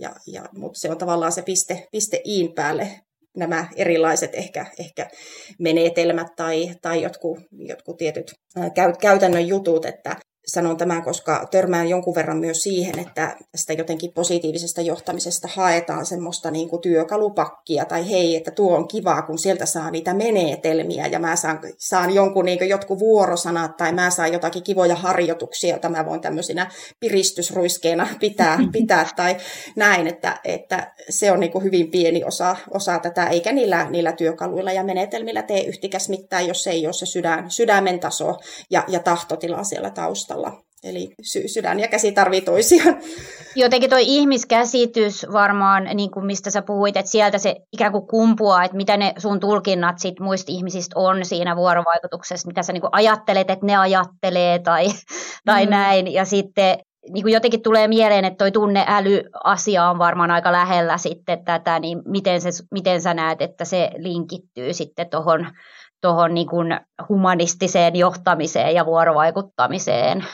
Ja, 0.00 0.14
ja, 0.26 0.44
mutta 0.52 0.78
se 0.78 0.90
on 0.90 0.98
tavallaan 0.98 1.32
se 1.32 1.42
piste, 1.42 1.88
piste 1.92 2.20
iin 2.24 2.52
päälle. 2.52 2.88
Nämä 3.36 3.68
erilaiset 3.76 4.34
ehkä, 4.34 4.66
ehkä 4.78 5.10
menetelmät 5.58 6.26
tai, 6.36 6.74
tai 6.82 7.02
jotkut, 7.02 7.38
jotkut 7.52 7.96
tietyt 7.96 8.34
käytännön 9.00 9.48
jutut, 9.48 9.84
että 9.84 10.16
sanon 10.46 10.76
tämän, 10.76 11.02
koska 11.02 11.48
törmään 11.50 11.88
jonkun 11.88 12.14
verran 12.14 12.36
myös 12.36 12.62
siihen, 12.62 12.98
että 12.98 13.36
tästä 13.52 13.72
jotenkin 13.72 14.12
positiivisesta 14.12 14.80
johtamisesta 14.80 15.48
haetaan 15.54 16.06
semmoista 16.06 16.50
niin 16.50 16.68
kuin 16.68 16.82
työkalupakkia, 16.82 17.84
tai 17.84 18.10
hei, 18.10 18.36
että 18.36 18.50
tuo 18.50 18.76
on 18.76 18.88
kivaa, 18.88 19.22
kun 19.22 19.38
sieltä 19.38 19.66
saa 19.66 19.90
niitä 19.90 20.14
menetelmiä, 20.14 21.06
ja 21.06 21.18
mä 21.18 21.36
saan, 21.36 21.60
saan 21.78 22.14
jonkun 22.14 22.44
niin 22.44 22.68
jotkut 22.68 22.98
vuorosanat, 22.98 23.76
tai 23.76 23.92
mä 23.92 24.10
saan 24.10 24.32
jotakin 24.32 24.62
kivoja 24.62 24.94
harjoituksia, 24.94 25.70
joita 25.70 25.88
mä 25.88 26.06
voin 26.06 26.20
tämmöisinä 26.20 26.70
piristysruiskeina 27.00 28.08
pitää, 28.20 28.58
pitää 28.72 29.08
tai 29.16 29.36
näin, 29.76 30.06
että, 30.06 30.40
että 30.44 30.92
se 31.08 31.32
on 31.32 31.40
niin 31.40 31.52
kuin 31.52 31.64
hyvin 31.64 31.90
pieni 31.90 32.24
osa, 32.24 32.56
osa 32.70 32.98
tätä, 32.98 33.26
eikä 33.26 33.52
niillä, 33.52 33.90
niillä 33.90 34.12
työkaluilla 34.12 34.72
ja 34.72 34.84
menetelmillä 34.84 35.42
tee 35.42 35.64
yhtikäs 35.64 36.08
mitään, 36.08 36.48
jos 36.48 36.66
ei 36.66 36.86
ole 36.86 36.92
se 36.92 37.06
sydän, 37.06 37.50
sydämen 37.50 38.00
taso 38.00 38.38
ja, 38.70 38.84
ja 38.88 39.00
tahtotila 39.00 39.64
siellä 39.64 39.90
taustalla 39.90 40.31
taustalla. 40.32 40.62
Eli 40.84 41.14
sy- 41.22 41.48
sydän 41.48 41.80
ja 41.80 41.88
käsi 41.88 42.12
tarvii 42.12 42.40
toisiaan. 42.40 42.96
Jotenkin 43.56 43.90
tuo 43.90 43.98
ihmiskäsitys 44.00 45.26
varmaan, 45.32 45.88
niin 45.94 46.10
kuin 46.10 46.26
mistä 46.26 46.50
sä 46.50 46.62
puhuit, 46.62 46.96
että 46.96 47.10
sieltä 47.10 47.38
se 47.38 47.56
ikään 47.72 47.92
kuin 47.92 48.06
kumpuaa, 48.06 48.64
että 48.64 48.76
mitä 48.76 48.96
ne 48.96 49.12
sun 49.18 49.40
tulkinnat 49.40 49.98
sit 49.98 50.20
muista 50.20 50.52
ihmisistä 50.52 50.98
on 50.98 51.24
siinä 51.24 51.56
vuorovaikutuksessa, 51.56 52.46
mitä 52.48 52.62
sä 52.62 52.72
niin 52.72 52.80
kuin 52.80 52.90
ajattelet, 52.92 53.50
että 53.50 53.66
ne 53.66 53.76
ajattelee 53.76 54.58
tai, 54.58 54.86
tai 55.46 55.66
mm. 55.66 55.70
näin. 55.70 56.12
Ja 56.12 56.24
sitten 56.24 56.78
niin 57.12 57.22
kuin 57.22 57.32
jotenkin 57.32 57.62
tulee 57.62 57.88
mieleen, 57.88 58.24
että 58.24 58.38
toi 58.38 58.52
tunneäly-asia 58.52 59.90
on 59.90 59.98
varmaan 59.98 60.30
aika 60.30 60.52
lähellä 60.52 60.98
sitten 60.98 61.44
tätä, 61.44 61.78
niin 61.78 62.02
miten, 62.06 62.40
se, 62.40 62.50
miten 62.70 63.02
sä 63.02 63.14
näet, 63.14 63.42
että 63.42 63.64
se 63.64 63.90
linkittyy 63.96 64.72
sitten 64.72 65.10
tuohon 65.10 65.46
tuohon 66.02 66.34
niin 66.34 66.48
humanistiseen 67.08 67.96
johtamiseen 67.96 68.74
ja 68.74 68.86
vuorovaikuttamiseen. 68.86 70.24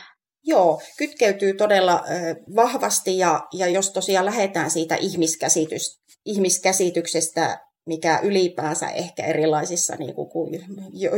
Joo, 0.45 0.81
kytkeytyy 0.99 1.55
todella 1.55 2.05
vahvasti 2.57 3.19
ja, 3.19 3.41
ja 3.53 3.69
jos 3.69 3.91
tosiaan 3.91 4.27
lähdetään 4.27 4.71
siitä 4.71 4.95
ihmiskäsitys, 4.95 6.01
ihmiskäsityksestä, 6.25 7.59
mikä 7.87 8.21
ylipäänsä 8.23 8.89
ehkä 8.89 9.25
erilaisissa 9.25 9.97
niin 9.97 10.15
kuin 10.15 10.31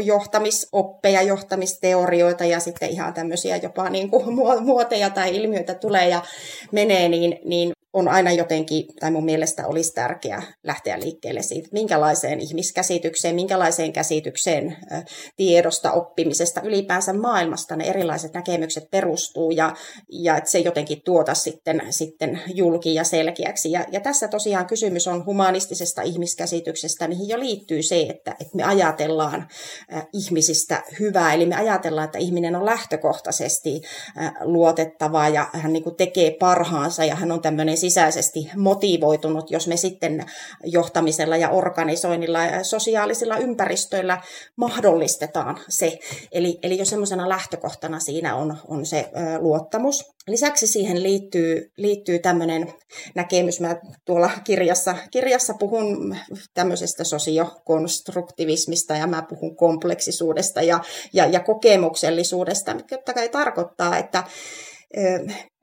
johtamisoppeja, 0.05 1.23
johtamisteorioita 1.23 2.45
ja 2.45 2.61
sitten 2.61 2.91
ihan 2.91 3.15
tämmöisiä 3.15 3.57
jopa 3.57 3.91
niin 3.91 4.11
kuin 4.11 4.35
muoteja 4.67 5.11
tai 5.11 5.37
ilmiöitä 5.37 5.75
tulee 5.75 6.09
ja 6.09 6.23
menee, 6.73 7.09
niin, 7.09 7.39
niin 7.45 7.73
on 7.93 8.09
aina 8.09 8.33
jotenkin, 8.33 8.85
tai 9.01 9.11
mun 9.11 9.25
mielestä 9.25 9.67
olisi 9.67 9.95
tärkeää 9.95 10.43
lähteä 10.65 11.01
liikkeelle 11.01 11.43
siitä, 11.43 11.69
minkälaiseen 11.73 12.41
ihmiskäsitykseen, 12.41 13.35
minkälaiseen 13.35 13.93
käsitykseen 13.93 14.77
tiedosta, 15.37 15.93
oppimisesta, 15.93 16.61
ylipäänsä 16.61 17.13
maailmasta 17.13 17.77
ne 17.77 17.85
erilaiset 17.85 18.35
näkemykset 18.35 18.91
perustuu, 18.91 19.51
ja, 19.51 19.75
ja 20.13 20.37
että 20.37 20.51
se 20.51 20.59
jotenkin 20.59 21.03
tuota 21.05 21.35
sitten, 21.35 21.83
sitten 21.91 22.41
julki 22.55 22.95
ja 22.95 23.05
selkeäksi. 23.05 23.73
Ja, 23.73 23.85
ja 23.93 24.01
tässä 24.01 24.29
tosiaan 24.29 24.67
kysymys 24.67 25.09
on 25.09 25.27
humanistisesta 25.27 26.03
ihmiskäsityksestä, 26.03 27.09
mihin 27.09 27.29
jo 27.29 27.39
liittyy 27.39 27.83
se, 27.83 28.01
että, 28.01 28.31
että 28.31 28.57
me 28.57 28.63
ajatellaan 28.63 29.49
ihmisistä 30.13 30.83
hyvää, 31.01 31.35
eli 31.35 31.47
me 31.47 31.57
ajatellaan, 31.57 32.05
että 32.05 32.19
ihminen 32.19 32.57
on 32.57 32.67
lähtökohtaisesti 32.67 33.81
luotettava, 34.41 35.29
ja 35.29 35.47
hän 35.53 35.73
niin 35.73 35.97
tekee 35.97 36.37
parhaansa, 36.41 37.05
ja 37.05 37.15
hän 37.15 37.33
on 37.33 37.43
tämmöinen 37.43 37.80
sisäisesti 37.81 38.51
motivoitunut, 38.57 39.51
jos 39.51 39.69
me 39.69 39.77
sitten 39.77 40.27
johtamisella 40.65 41.37
ja 41.37 41.51
organisoinnilla 41.51 42.43
ja 42.43 42.65
sosiaalisilla 42.65 43.37
ympäristöillä 43.37 44.23
mahdollistetaan 44.57 45.59
se. 45.69 45.99
Eli, 46.33 46.59
eli 46.63 46.79
jo 46.79 46.85
semmoisena 46.85 47.29
lähtökohtana 47.29 48.01
siinä 48.01 48.37
on, 48.37 48.57
on 48.69 48.87
se 48.87 49.11
luottamus. 49.39 50.05
Lisäksi 50.29 50.67
siihen 50.67 51.03
liittyy, 51.03 51.73
liittyy 51.77 52.19
tämmöinen 52.19 52.73
näkemys, 53.15 53.61
mä 53.61 53.77
tuolla 54.05 54.31
kirjassa, 54.45 54.97
kirjassa 55.11 55.55
puhun 55.55 56.17
tämmöisestä 56.55 57.05
sosiokonstruktivismista 57.05 58.97
ja 58.97 59.07
mä 59.07 59.23
puhun 59.29 59.57
kompleksisuudesta 59.57 60.63
ja, 60.63 60.81
ja, 61.13 61.27
ja 61.27 61.41
kokemuksellisuudesta, 61.41 62.75
mikä 62.75 62.97
totta 62.97 63.15
kai 63.15 63.29
tarkoittaa, 63.29 63.99
että 63.99 64.25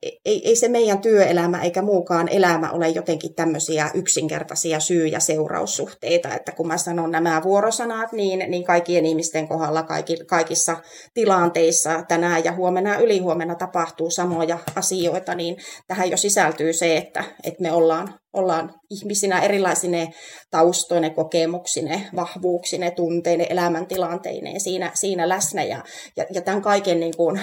ei, 0.02 0.42
ei 0.48 0.56
se 0.56 0.68
meidän 0.68 1.02
työelämä 1.02 1.62
eikä 1.62 1.82
muukaan 1.82 2.28
elämä 2.32 2.72
ole 2.72 2.90
jotenkin 2.90 3.36
tämmöisiä 3.36 3.92
yksinkertaisia 3.94 4.80
syy- 4.80 5.08
ja 5.08 5.20
seuraussuhteita, 5.20 6.36
että 6.36 6.52
kun 6.52 6.68
mä 6.68 6.78
sanon 6.78 7.12
nämä 7.12 7.42
vuorosanat, 7.44 8.12
niin, 8.12 8.44
niin 8.48 8.64
kaikkien 8.64 9.06
ihmisten 9.06 9.48
kohdalla 9.48 9.84
kaikki, 9.84 10.18
kaikissa 10.28 10.78
tilanteissa 11.14 12.04
tänään 12.08 12.44
ja 12.44 12.52
huomenna 12.52 12.94
ja 12.94 13.00
ylihuomenna 13.00 13.56
tapahtuu 13.56 14.10
samoja 14.10 14.60
asioita, 14.76 15.36
niin 15.36 15.58
tähän 15.88 16.12
jo 16.12 16.18
sisältyy 16.18 16.74
se, 16.74 16.98
että, 16.98 17.24
että 17.44 17.62
me 17.62 17.72
ollaan, 17.72 18.20
ollaan 18.34 18.74
ihmisinä 18.90 19.42
erilaisine 19.42 20.14
taustoine, 20.52 21.10
kokemuksine, 21.10 22.10
vahvuuksine, 22.16 22.92
tunteine, 22.92 23.48
elämäntilanteineen 23.50 24.60
siinä, 24.60 24.92
siinä 24.94 25.30
läsnä. 25.30 25.64
Ja, 25.64 25.84
ja, 26.18 26.26
ja 26.34 26.42
tämän 26.42 26.62
kaiken 26.62 27.00
niin 27.00 27.18
kuin, 27.18 27.42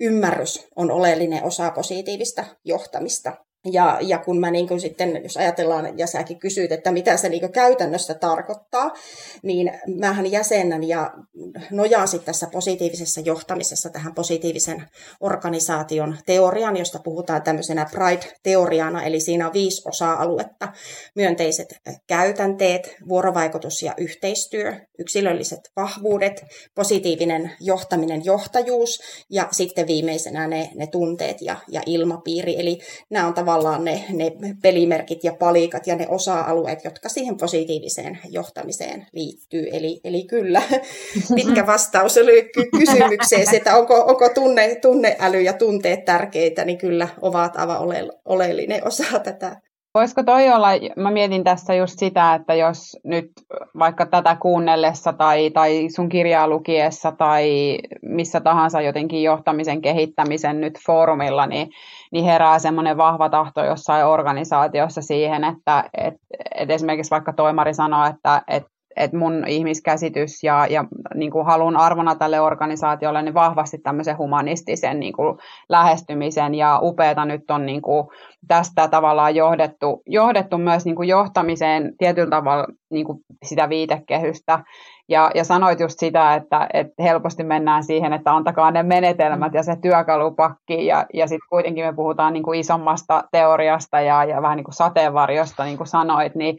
ymmärrys 0.00 0.68
on 0.76 0.90
oleellinen 0.90 1.44
osa 1.44 1.70
positiivista 1.70 2.44
johtamista. 2.64 3.47
Ja, 3.64 3.98
ja 4.00 4.18
kun 4.18 4.40
mä 4.40 4.50
niin 4.50 4.68
kuin 4.68 4.80
sitten, 4.80 5.20
jos 5.22 5.36
ajatellaan, 5.36 5.98
ja 5.98 6.06
säkin 6.06 6.38
kysyit, 6.38 6.72
että 6.72 6.92
mitä 6.92 7.16
se 7.16 7.28
niin 7.28 7.52
käytännössä 7.52 8.14
tarkoittaa, 8.14 8.92
niin 9.42 9.72
mähän 9.98 10.32
jäsennän 10.32 10.84
ja 10.84 11.14
nojaan 11.70 12.08
sitten 12.08 12.26
tässä 12.26 12.48
positiivisessa 12.52 13.20
johtamisessa 13.20 13.90
tähän 13.90 14.14
positiivisen 14.14 14.86
organisaation 15.20 16.16
teorian, 16.26 16.76
josta 16.76 16.98
puhutaan 17.04 17.42
tämmöisenä 17.42 17.86
Pride-teoriana, 17.90 19.02
eli 19.02 19.20
siinä 19.20 19.46
on 19.46 19.52
viisi 19.52 19.82
osa-aluetta. 19.88 20.72
Myönteiset 21.14 21.74
käytänteet, 22.06 22.96
vuorovaikutus 23.08 23.82
ja 23.82 23.94
yhteistyö, 23.96 24.74
yksilölliset 24.98 25.60
vahvuudet, 25.76 26.44
positiivinen 26.74 27.52
johtaminen, 27.60 28.24
johtajuus 28.24 29.00
ja 29.30 29.48
sitten 29.50 29.86
viimeisenä 29.86 30.46
ne, 30.46 30.70
ne 30.74 30.86
tunteet 30.86 31.42
ja, 31.42 31.56
ja 31.68 31.82
ilmapiiri. 31.86 32.60
Eli 32.60 32.78
nämä 33.10 33.26
on 33.26 33.34
tavallaan 33.48 33.84
ne, 33.84 34.04
ne 34.08 34.32
pelimerkit 34.62 35.24
ja 35.24 35.32
palikat 35.32 35.86
ja 35.86 35.96
ne 35.96 36.06
osa-alueet, 36.08 36.84
jotka 36.84 37.08
siihen 37.08 37.36
positiiviseen 37.36 38.18
johtamiseen 38.28 39.06
liittyy. 39.12 39.66
Eli, 39.72 40.00
eli 40.04 40.24
kyllä, 40.24 40.62
pitkä 41.36 41.66
vastaus 41.66 42.16
oli 42.18 42.50
kysymykseen, 42.78 43.54
että 43.54 43.76
onko, 43.76 43.94
onko 43.94 44.28
tunne, 44.28 44.74
tunneäly 44.74 45.40
ja 45.40 45.52
tunteet 45.52 46.04
tärkeitä, 46.04 46.64
niin 46.64 46.78
kyllä 46.78 47.08
ovat 47.20 47.56
aivan 47.56 47.78
ole, 47.78 48.08
oleellinen 48.24 48.86
osa 48.86 49.18
tätä 49.18 49.56
Voisiko 49.94 50.22
toi 50.22 50.48
olla, 50.50 50.68
mä 50.96 51.10
mietin 51.10 51.44
tässä 51.44 51.74
just 51.74 51.98
sitä, 51.98 52.34
että 52.34 52.54
jos 52.54 52.96
nyt 53.04 53.30
vaikka 53.78 54.06
tätä 54.06 54.36
kuunnellessa 54.40 55.12
tai, 55.12 55.50
tai 55.50 55.88
sun 55.96 56.08
kirjaa 56.08 56.48
lukiessa 56.48 57.12
tai 57.12 57.78
missä 58.02 58.40
tahansa 58.40 58.80
jotenkin 58.80 59.22
johtamisen 59.22 59.82
kehittämisen 59.82 60.60
nyt 60.60 60.78
foorumilla, 60.86 61.46
niin, 61.46 61.68
niin 62.12 62.24
herää 62.24 62.58
semmoinen 62.58 62.96
vahva 62.96 63.28
tahto 63.28 63.64
jossain 63.64 64.06
organisaatiossa 64.06 65.02
siihen, 65.02 65.44
että 65.44 65.84
et, 65.94 66.14
et 66.54 66.70
esimerkiksi 66.70 67.10
vaikka 67.10 67.32
toimari 67.32 67.74
sanoo, 67.74 68.06
että 68.06 68.42
et 68.48 68.64
että 68.98 69.16
mun 69.16 69.44
ihmiskäsitys 69.46 70.42
ja, 70.42 70.66
ja 70.70 70.84
niin 71.14 71.30
kuin 71.30 71.46
halun 71.46 71.76
arvona 71.76 72.14
tälle 72.14 72.40
organisaatiolle 72.40 73.22
niin 73.22 73.34
vahvasti 73.34 73.78
tämmöisen 73.78 74.18
humanistisen 74.18 75.00
niin 75.00 75.12
kuin 75.12 75.38
lähestymisen. 75.68 76.54
Ja 76.54 76.78
upeata 76.82 77.24
nyt 77.24 77.50
on 77.50 77.66
niin 77.66 77.82
kuin 77.82 78.08
tästä 78.48 78.88
tavallaan 78.88 79.34
johdettu, 79.34 80.02
johdettu 80.06 80.58
myös 80.58 80.84
niin 80.84 80.96
kuin 80.96 81.08
johtamiseen 81.08 81.94
tietyllä 81.98 82.30
tavalla 82.30 82.66
niin 82.90 83.06
kuin 83.06 83.18
sitä 83.42 83.68
viitekehystä. 83.68 84.58
Ja, 85.08 85.30
ja 85.34 85.44
sanoit 85.44 85.80
just 85.80 85.98
sitä, 85.98 86.34
että, 86.34 86.68
että 86.72 87.02
helposti 87.02 87.44
mennään 87.44 87.84
siihen, 87.84 88.12
että 88.12 88.34
antakaa 88.34 88.70
ne 88.70 88.82
menetelmät 88.82 89.54
ja 89.54 89.62
se 89.62 89.76
työkalupakki, 89.82 90.86
ja, 90.86 91.06
ja 91.14 91.26
sitten 91.26 91.48
kuitenkin 91.48 91.84
me 91.84 91.92
puhutaan 91.92 92.32
niin 92.32 92.42
kuin 92.42 92.60
isommasta 92.60 93.24
teoriasta 93.32 94.00
ja, 94.00 94.24
ja 94.24 94.42
vähän 94.42 94.56
niin 94.56 94.64
kuin 94.64 94.74
sateenvarjosta, 94.74 95.64
niin 95.64 95.76
kuin 95.76 95.86
sanoit, 95.86 96.34
niin 96.34 96.58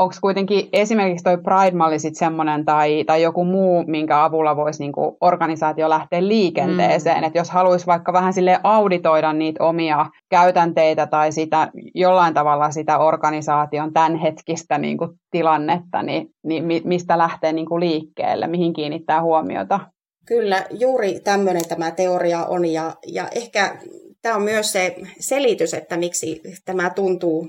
onko 0.00 0.14
kuitenkin 0.20 0.68
esimerkiksi 0.72 1.24
toi 1.24 1.36
Pride-malli 1.36 1.98
sit 1.98 2.14
semmoinen 2.14 2.64
tai, 2.64 3.04
tai 3.04 3.22
joku 3.22 3.44
muu, 3.44 3.84
minkä 3.86 4.24
avulla 4.24 4.56
voisi 4.56 4.82
niinku 4.82 5.16
organisaatio 5.20 5.88
lähteä 5.88 6.28
liikenteeseen, 6.28 7.18
mm. 7.18 7.24
että 7.24 7.38
jos 7.38 7.50
haluaisi 7.50 7.86
vaikka 7.86 8.12
vähän 8.12 8.32
sille 8.32 8.60
auditoida 8.62 9.32
niitä 9.32 9.64
omia 9.64 10.06
käytänteitä 10.30 11.06
tai 11.06 11.32
sitä 11.32 11.70
jollain 11.94 12.34
tavalla 12.34 12.70
sitä 12.70 12.98
organisaation 12.98 13.92
tämänhetkistä 13.92 14.78
niinku 14.78 15.08
tilannetta, 15.30 16.02
niin, 16.02 16.30
niin 16.44 16.82
mistä 16.84 17.18
lähtee 17.18 17.52
niinku 17.52 17.80
liikkeelle, 17.80 18.46
mihin 18.46 18.72
kiinnittää 18.72 19.22
huomiota? 19.22 19.80
Kyllä, 20.26 20.66
juuri 20.70 21.20
tämmöinen 21.20 21.68
tämä 21.68 21.90
teoria 21.90 22.44
on 22.44 22.64
ja, 22.64 22.94
ja 23.06 23.28
ehkä 23.34 23.76
tämä 24.22 24.36
on 24.36 24.42
myös 24.42 24.72
se 24.72 24.96
selitys, 25.20 25.74
että 25.74 25.96
miksi 25.96 26.42
tämä 26.64 26.90
tuntuu 26.90 27.48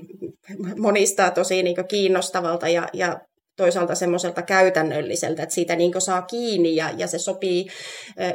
monista 0.78 1.30
tosi 1.30 1.62
niin 1.62 1.76
kiinnostavalta 1.88 2.68
ja, 2.68 2.88
ja 2.92 3.20
toisaalta 3.56 3.94
semmoiselta 3.94 4.42
käytännölliseltä, 4.42 5.42
että 5.42 5.54
siitä 5.54 5.76
niin 5.76 6.00
saa 6.00 6.22
kiinni 6.22 6.76
ja, 6.76 6.90
ja 6.96 7.06
se 7.06 7.18
sopii 7.18 7.66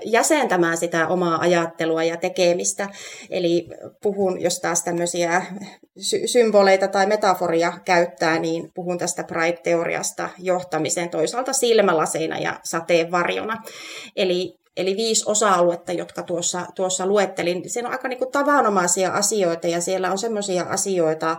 jäsentämään 0.05 0.77
sitä 0.77 1.07
omaa 1.07 1.39
ajattelua 1.39 2.03
ja 2.03 2.17
tekemistä. 2.17 2.89
Eli 3.29 3.67
puhun, 4.03 4.41
jos 4.41 4.59
taas 4.59 4.83
tämmöisiä 4.83 5.45
sy- 5.97 6.27
symboleita 6.27 6.87
tai 6.87 7.05
metaforia 7.05 7.73
käyttää, 7.85 8.39
niin 8.39 8.69
puhun 8.75 8.97
tästä 8.97 9.23
Pride-teoriasta 9.23 10.29
johtamisen 10.37 11.09
toisaalta 11.09 11.53
silmälaseina 11.53 12.39
ja 12.39 12.59
sateenvarjona. 12.63 13.57
Eli 14.15 14.53
eli 14.77 14.95
viisi 14.95 15.23
osa-aluetta, 15.25 15.91
jotka 15.91 16.23
tuossa, 16.23 16.65
tuossa 16.75 17.05
luettelin. 17.05 17.69
Siellä 17.69 17.87
on 17.87 17.93
aika 17.93 18.07
niin 18.07 18.19
kuin 18.19 18.31
tavanomaisia 18.31 19.11
asioita 19.11 19.67
ja 19.67 19.81
siellä 19.81 20.11
on 20.11 20.17
semmoisia 20.17 20.63
asioita, 20.63 21.37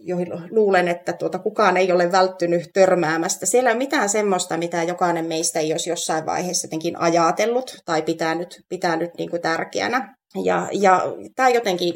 joihin 0.00 0.28
luulen, 0.50 0.88
että 0.88 1.12
tuota, 1.12 1.38
kukaan 1.38 1.76
ei 1.76 1.92
ole 1.92 2.12
välttynyt 2.12 2.70
törmäämästä. 2.72 3.46
Siellä 3.46 3.70
ei 3.70 3.74
ole 3.74 3.78
mitään 3.78 4.08
semmoista, 4.08 4.56
mitä 4.56 4.82
jokainen 4.82 5.26
meistä 5.26 5.60
ei 5.60 5.72
olisi 5.72 5.90
jossain 5.90 6.26
vaiheessa 6.26 6.66
jotenkin 6.66 6.98
ajatellut 6.98 7.76
tai 7.84 8.02
pitänyt, 8.02 8.64
pitänyt 8.68 9.10
niin 9.18 9.30
kuin 9.30 9.42
tärkeänä. 9.42 10.16
Ja, 10.44 10.68
ja 10.72 11.02
tämä 11.36 11.48
jotenkin 11.48 11.94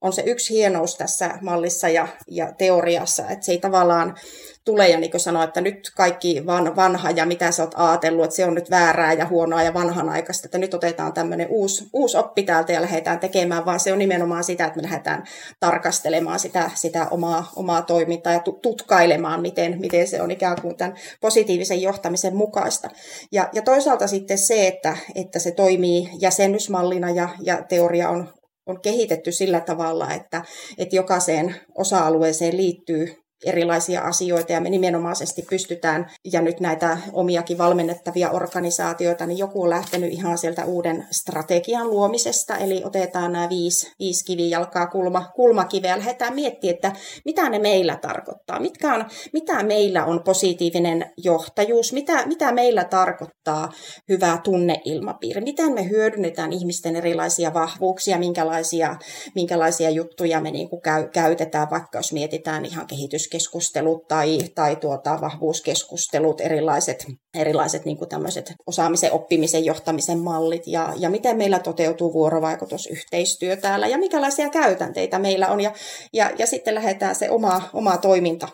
on 0.00 0.12
se 0.12 0.22
yksi 0.26 0.54
hienous 0.54 0.96
tässä 0.96 1.38
mallissa 1.40 1.88
ja, 1.88 2.08
ja 2.28 2.52
teoriassa, 2.58 3.22
että 3.28 3.44
se 3.44 3.52
ei 3.52 3.58
tavallaan 3.58 4.16
tule 4.64 4.88
ja 4.88 5.00
niin 5.00 5.20
sanoa, 5.20 5.44
että 5.44 5.60
nyt 5.60 5.92
kaikki 5.96 6.46
van, 6.46 6.76
vanha 6.76 7.10
ja 7.10 7.26
mitä 7.26 7.50
sä 7.50 7.62
oot 7.62 7.74
ajatellut, 7.76 8.24
että 8.24 8.36
se 8.36 8.44
on 8.44 8.54
nyt 8.54 8.70
väärää 8.70 9.12
ja 9.12 9.26
huonoa 9.26 9.62
ja 9.62 9.74
vanhanaikaista, 9.74 10.46
että 10.46 10.58
nyt 10.58 10.74
otetaan 10.74 11.12
tämmöinen 11.12 11.46
uusi, 11.50 11.84
uusi 11.92 12.16
oppi 12.16 12.42
täältä 12.42 12.72
ja 12.72 12.82
lähdetään 12.82 13.20
tekemään, 13.20 13.64
vaan 13.64 13.80
se 13.80 13.92
on 13.92 13.98
nimenomaan 13.98 14.44
sitä, 14.44 14.64
että 14.64 14.76
me 14.76 14.82
lähdetään 14.82 15.24
tarkastelemaan 15.60 16.38
sitä, 16.38 16.70
sitä 16.74 17.06
omaa, 17.10 17.52
omaa 17.56 17.82
toimintaa 17.82 18.32
ja 18.32 18.42
tutkailemaan, 18.62 19.42
miten, 19.42 19.80
miten 19.80 20.08
se 20.08 20.22
on 20.22 20.30
ikään 20.30 20.56
kuin 20.62 20.76
tämän 20.76 20.96
positiivisen 21.20 21.82
johtamisen 21.82 22.36
mukaista. 22.36 22.90
Ja, 23.32 23.48
ja 23.52 23.62
toisaalta 23.62 24.06
sitten 24.06 24.38
se, 24.38 24.66
että, 24.66 24.96
että 25.14 25.38
se 25.38 25.50
toimii 25.50 26.10
jäsennysmallina 26.20 27.10
ja, 27.10 27.28
ja 27.42 27.62
teoria 27.68 28.08
on, 28.08 28.28
on 28.66 28.80
kehitetty 28.80 29.32
sillä 29.32 29.60
tavalla, 29.60 30.14
että, 30.14 30.44
että 30.78 30.96
jokaiseen 30.96 31.54
osa-alueeseen 31.78 32.56
liittyy 32.56 33.19
erilaisia 33.46 34.02
asioita 34.02 34.52
ja 34.52 34.60
me 34.60 34.70
nimenomaisesti 34.70 35.42
pystytään, 35.50 36.10
ja 36.32 36.42
nyt 36.42 36.60
näitä 36.60 36.98
omiakin 37.12 37.58
valmennettavia 37.58 38.30
organisaatioita, 38.30 39.26
niin 39.26 39.38
joku 39.38 39.62
on 39.62 39.70
lähtenyt 39.70 40.12
ihan 40.12 40.38
sieltä 40.38 40.64
uuden 40.64 41.06
strategian 41.10 41.90
luomisesta, 41.90 42.56
eli 42.56 42.82
otetaan 42.84 43.32
nämä 43.32 43.48
viisi, 43.48 43.92
viisi 43.98 44.24
kivijalkaa 44.24 44.86
kulma, 44.86 45.30
kulmakiveä. 45.34 45.98
Lähdetään 45.98 46.34
miettimään, 46.34 46.74
että 46.74 46.92
mitä 47.24 47.48
ne 47.48 47.58
meillä 47.58 47.96
tarkoittaa, 47.96 48.60
mitkä 48.60 48.94
on, 48.94 49.04
mitä 49.32 49.62
meillä 49.62 50.04
on 50.04 50.22
positiivinen 50.24 51.12
johtajuus, 51.16 51.92
mitä, 51.92 52.26
mitä 52.26 52.52
meillä 52.52 52.84
tarkoittaa 52.84 53.72
hyvä 54.08 54.40
tunneilmapiiri, 54.44 55.40
miten 55.40 55.72
me 55.72 55.88
hyödynnetään 55.88 56.52
ihmisten 56.52 56.96
erilaisia 56.96 57.54
vahvuuksia, 57.54 58.18
minkälaisia, 58.18 58.96
minkälaisia 59.34 59.90
juttuja 59.90 60.40
me 60.40 60.50
niin 60.50 60.68
kuin 60.68 60.82
käy, 60.82 61.08
käytetään, 61.08 61.70
vaikka 61.70 61.98
jos 61.98 62.12
mietitään 62.12 62.64
ihan 62.64 62.86
kehitys 62.86 63.29
keskustelut 63.30 64.08
tai, 64.08 64.38
tai 64.54 64.76
tuota, 64.76 65.20
vahvuuskeskustelut, 65.20 66.40
erilaiset, 66.40 67.06
erilaiset 67.34 67.84
niin 67.84 68.08
tämmöiset 68.08 68.52
osaamisen, 68.66 69.12
oppimisen, 69.12 69.64
johtamisen 69.64 70.18
mallit 70.18 70.62
ja, 70.66 70.92
ja 70.96 71.10
miten 71.10 71.36
meillä 71.36 71.58
toteutuu 71.58 72.12
vuorovaikutus, 72.12 72.86
yhteistyö 72.86 73.56
täällä 73.56 73.86
ja 73.86 73.98
mikälaisia 73.98 74.48
käytänteitä 74.48 75.18
meillä 75.18 75.48
on 75.48 75.60
ja, 75.60 75.72
ja, 76.12 76.30
ja 76.38 76.46
sitten 76.46 76.74
lähdetään 76.74 77.14
se 77.14 77.30
oma, 77.30 77.70
oma 77.72 77.96
toiminta 77.96 78.48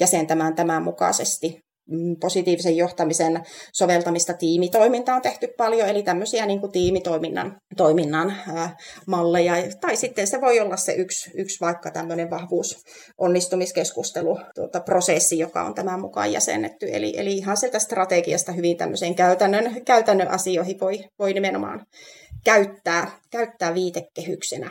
jäsentämään 0.00 0.54
tämän 0.54 0.82
mukaisesti. 0.82 1.69
Mm, 1.90 2.16
positiivisen 2.20 2.76
johtamisen 2.76 3.42
soveltamista 3.72 4.34
tiimitoimintaan 4.34 5.16
on 5.16 5.22
tehty 5.22 5.48
paljon, 5.56 5.88
eli 5.88 6.02
tämmöisiä 6.02 6.46
niin 6.46 6.60
kuin 6.60 6.72
tiimitoiminnan 6.72 7.56
toiminnan, 7.76 8.34
ää, 8.54 8.76
malleja. 9.06 9.54
Tai 9.80 9.96
sitten 9.96 10.26
se 10.26 10.40
voi 10.40 10.60
olla 10.60 10.76
se 10.76 10.92
yksi, 10.92 11.30
yksi 11.34 11.60
vaikka 11.60 11.90
tämmöinen 11.90 12.30
vahvuus 12.30 12.84
onnistumiskeskustelu, 13.18 14.38
tuota, 14.54 14.80
prosessi, 14.80 15.38
joka 15.38 15.62
on 15.62 15.74
tämän 15.74 16.00
mukaan 16.00 16.32
jäsennetty. 16.32 16.88
Eli, 16.92 17.14
eli 17.16 17.36
ihan 17.36 17.56
sieltä 17.56 17.78
strategiasta 17.78 18.52
hyvin 18.52 18.76
tämmöiseen 18.76 19.14
käytännön, 19.14 19.84
käytännön 19.84 20.28
asioihin 20.28 20.80
voi, 20.80 21.04
voi 21.18 21.32
nimenomaan 21.32 21.86
käyttää, 22.44 23.10
käyttää 23.30 23.74
viitekehyksenä 23.74 24.70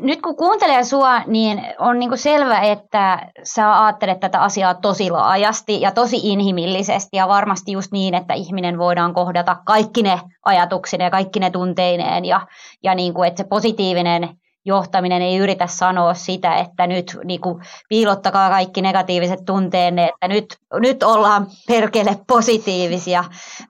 nyt 0.00 0.22
kun 0.22 0.36
kuuntelee 0.36 0.84
sua, 0.84 1.20
niin 1.26 1.62
on 1.78 1.98
niin 1.98 2.10
kuin 2.10 2.18
selvä, 2.18 2.60
että 2.60 3.30
sä 3.42 3.84
ajattelet 3.84 4.20
tätä 4.20 4.40
asiaa 4.40 4.74
tosi 4.74 5.10
laajasti 5.10 5.80
ja 5.80 5.90
tosi 5.90 6.20
inhimillisesti 6.22 7.16
ja 7.16 7.28
varmasti 7.28 7.72
just 7.72 7.92
niin, 7.92 8.14
että 8.14 8.34
ihminen 8.34 8.78
voidaan 8.78 9.14
kohdata 9.14 9.56
kaikki 9.66 10.02
ne 10.02 10.20
ajatuksineen 10.44 11.06
ja 11.06 11.10
kaikki 11.10 11.40
ne 11.40 11.50
tunteineen 11.50 12.24
ja, 12.24 12.46
ja 12.82 12.94
niin 12.94 13.14
kuin, 13.14 13.28
että 13.28 13.42
se 13.42 13.48
positiivinen 13.48 14.28
johtaminen 14.64 15.22
ei 15.22 15.36
yritä 15.36 15.66
sanoa 15.66 16.14
sitä, 16.14 16.54
että 16.54 16.86
nyt 16.86 17.18
niin 17.24 17.40
kuin, 17.40 17.64
piilottakaa 17.88 18.50
kaikki 18.50 18.82
negatiiviset 18.82 19.40
tunteenne, 19.46 20.04
että 20.08 20.28
nyt, 20.28 20.56
nyt 20.80 21.02
ollaan 21.02 21.46
perkele 21.66 22.16
positiivisia, 22.26 23.24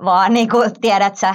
vaan 0.04 0.32
niin 0.32 0.48
kuin, 0.48 0.80
tiedät 0.80 1.16
sä. 1.16 1.34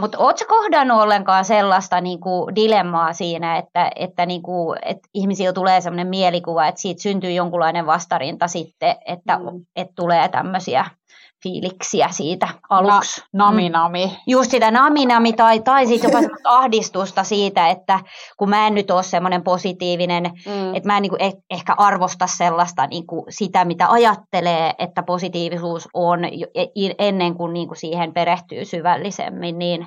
Mutta 0.00 0.18
ootko 0.18 0.44
kohdannut 0.48 1.02
ollenkaan 1.02 1.44
sellaista 1.44 2.00
niin 2.00 2.20
kuin, 2.20 2.54
dilemmaa 2.54 3.12
siinä, 3.12 3.56
että, 3.56 3.90
että, 3.96 4.26
niin 4.26 4.42
kuin, 4.42 4.78
että 4.82 5.08
ihmisillä 5.14 5.52
tulee 5.52 5.80
sellainen 5.80 6.08
mielikuva, 6.08 6.66
että 6.66 6.80
siitä 6.80 7.02
syntyy 7.02 7.30
jonkunlainen 7.32 7.86
vastarinta 7.86 8.48
sitten, 8.48 8.96
että, 9.06 9.38
mm. 9.38 9.64
että 9.76 9.92
tulee 9.96 10.28
tämmöisiä 10.28 10.84
fiiliksiä 11.42 12.08
siitä 12.10 12.48
aluksi. 12.70 13.20
Na, 13.32 13.44
nami 13.44 13.68
mm. 13.68 13.72
nami. 13.72 14.18
Just 14.26 14.50
sitä 14.50 14.70
nami 14.70 15.06
nami 15.06 15.32
tai, 15.32 15.60
tai 15.60 15.86
sitten 15.86 16.12
jopa 16.12 16.34
ahdistusta 16.58 17.24
siitä, 17.24 17.68
että 17.68 18.00
kun 18.36 18.50
mä 18.50 18.66
en 18.66 18.74
nyt 18.74 18.90
ole 18.90 19.02
semmoinen 19.02 19.42
positiivinen, 19.42 20.22
mm. 20.24 20.74
että 20.74 20.86
mä 20.86 20.96
en 20.96 21.02
niin 21.02 21.10
kuin 21.10 21.22
eh, 21.22 21.32
ehkä 21.50 21.74
arvosta 21.78 22.26
sellaista 22.26 22.86
niin 22.86 23.06
kuin 23.06 23.24
sitä, 23.28 23.64
mitä 23.64 23.90
ajattelee, 23.90 24.74
että 24.78 25.02
positiivisuus 25.02 25.88
on 25.94 26.24
e, 26.24 26.30
ennen 26.98 27.34
kuin, 27.34 27.52
niin 27.52 27.68
kuin 27.68 27.78
siihen 27.78 28.12
perehtyy 28.12 28.64
syvällisemmin, 28.64 29.58
niin 29.58 29.86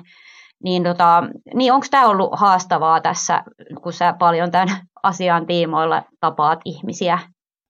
niin, 0.64 0.82
tota, 0.82 1.22
niin 1.54 1.72
onko 1.72 1.86
tämä 1.90 2.08
ollut 2.08 2.30
haastavaa 2.32 3.00
tässä, 3.00 3.44
kun 3.82 3.92
sä 3.92 4.14
paljon 4.18 4.50
tämän 4.50 4.68
asian 5.02 5.46
tiimoilla 5.46 6.02
tapaat 6.20 6.60
ihmisiä? 6.64 7.18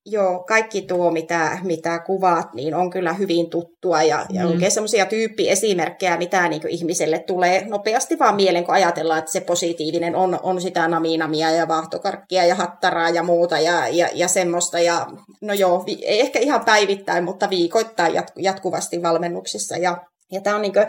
Joo, 0.06 0.44
kaikki 0.48 0.82
tuo, 0.82 1.10
mitä, 1.10 1.58
mitä 1.62 1.98
kuvaat, 1.98 2.54
niin 2.54 2.74
on 2.74 2.90
kyllä 2.90 3.12
hyvin 3.12 3.50
tuttua 3.50 4.02
ja, 4.02 4.26
mm. 4.28 4.36
ja 4.36 4.46
oikein 4.46 4.70
semmoisia 4.70 5.06
tyyppiesimerkkejä, 5.06 6.16
mitä 6.16 6.48
niin 6.48 6.68
ihmiselle 6.68 7.18
tulee 7.18 7.66
nopeasti 7.66 8.18
vaan 8.18 8.36
mieleen, 8.36 8.64
kun 8.64 8.74
ajatellaan, 8.74 9.18
että 9.18 9.32
se 9.32 9.40
positiivinen 9.40 10.16
on, 10.16 10.38
on 10.42 10.60
sitä 10.60 10.88
naminamia 10.88 11.50
ja 11.50 11.68
vaahtokarkkia 11.68 12.44
ja 12.44 12.54
hattaraa 12.54 13.10
ja 13.10 13.22
muuta 13.22 13.58
ja, 13.58 13.88
ja, 13.88 14.08
ja 14.14 14.28
semmoista. 14.28 14.78
Ja, 14.78 15.06
no 15.40 15.54
joo, 15.54 15.84
ei 16.02 16.20
ehkä 16.20 16.38
ihan 16.38 16.64
päivittäin, 16.64 17.24
mutta 17.24 17.50
viikoittain 17.50 18.12
jatkuvasti 18.36 19.02
valmennuksissa 19.02 19.76
ja 19.76 20.04
ja 20.32 20.40
tämä 20.40 20.56
on 20.56 20.62
niin 20.62 20.72
kuin, 20.72 20.86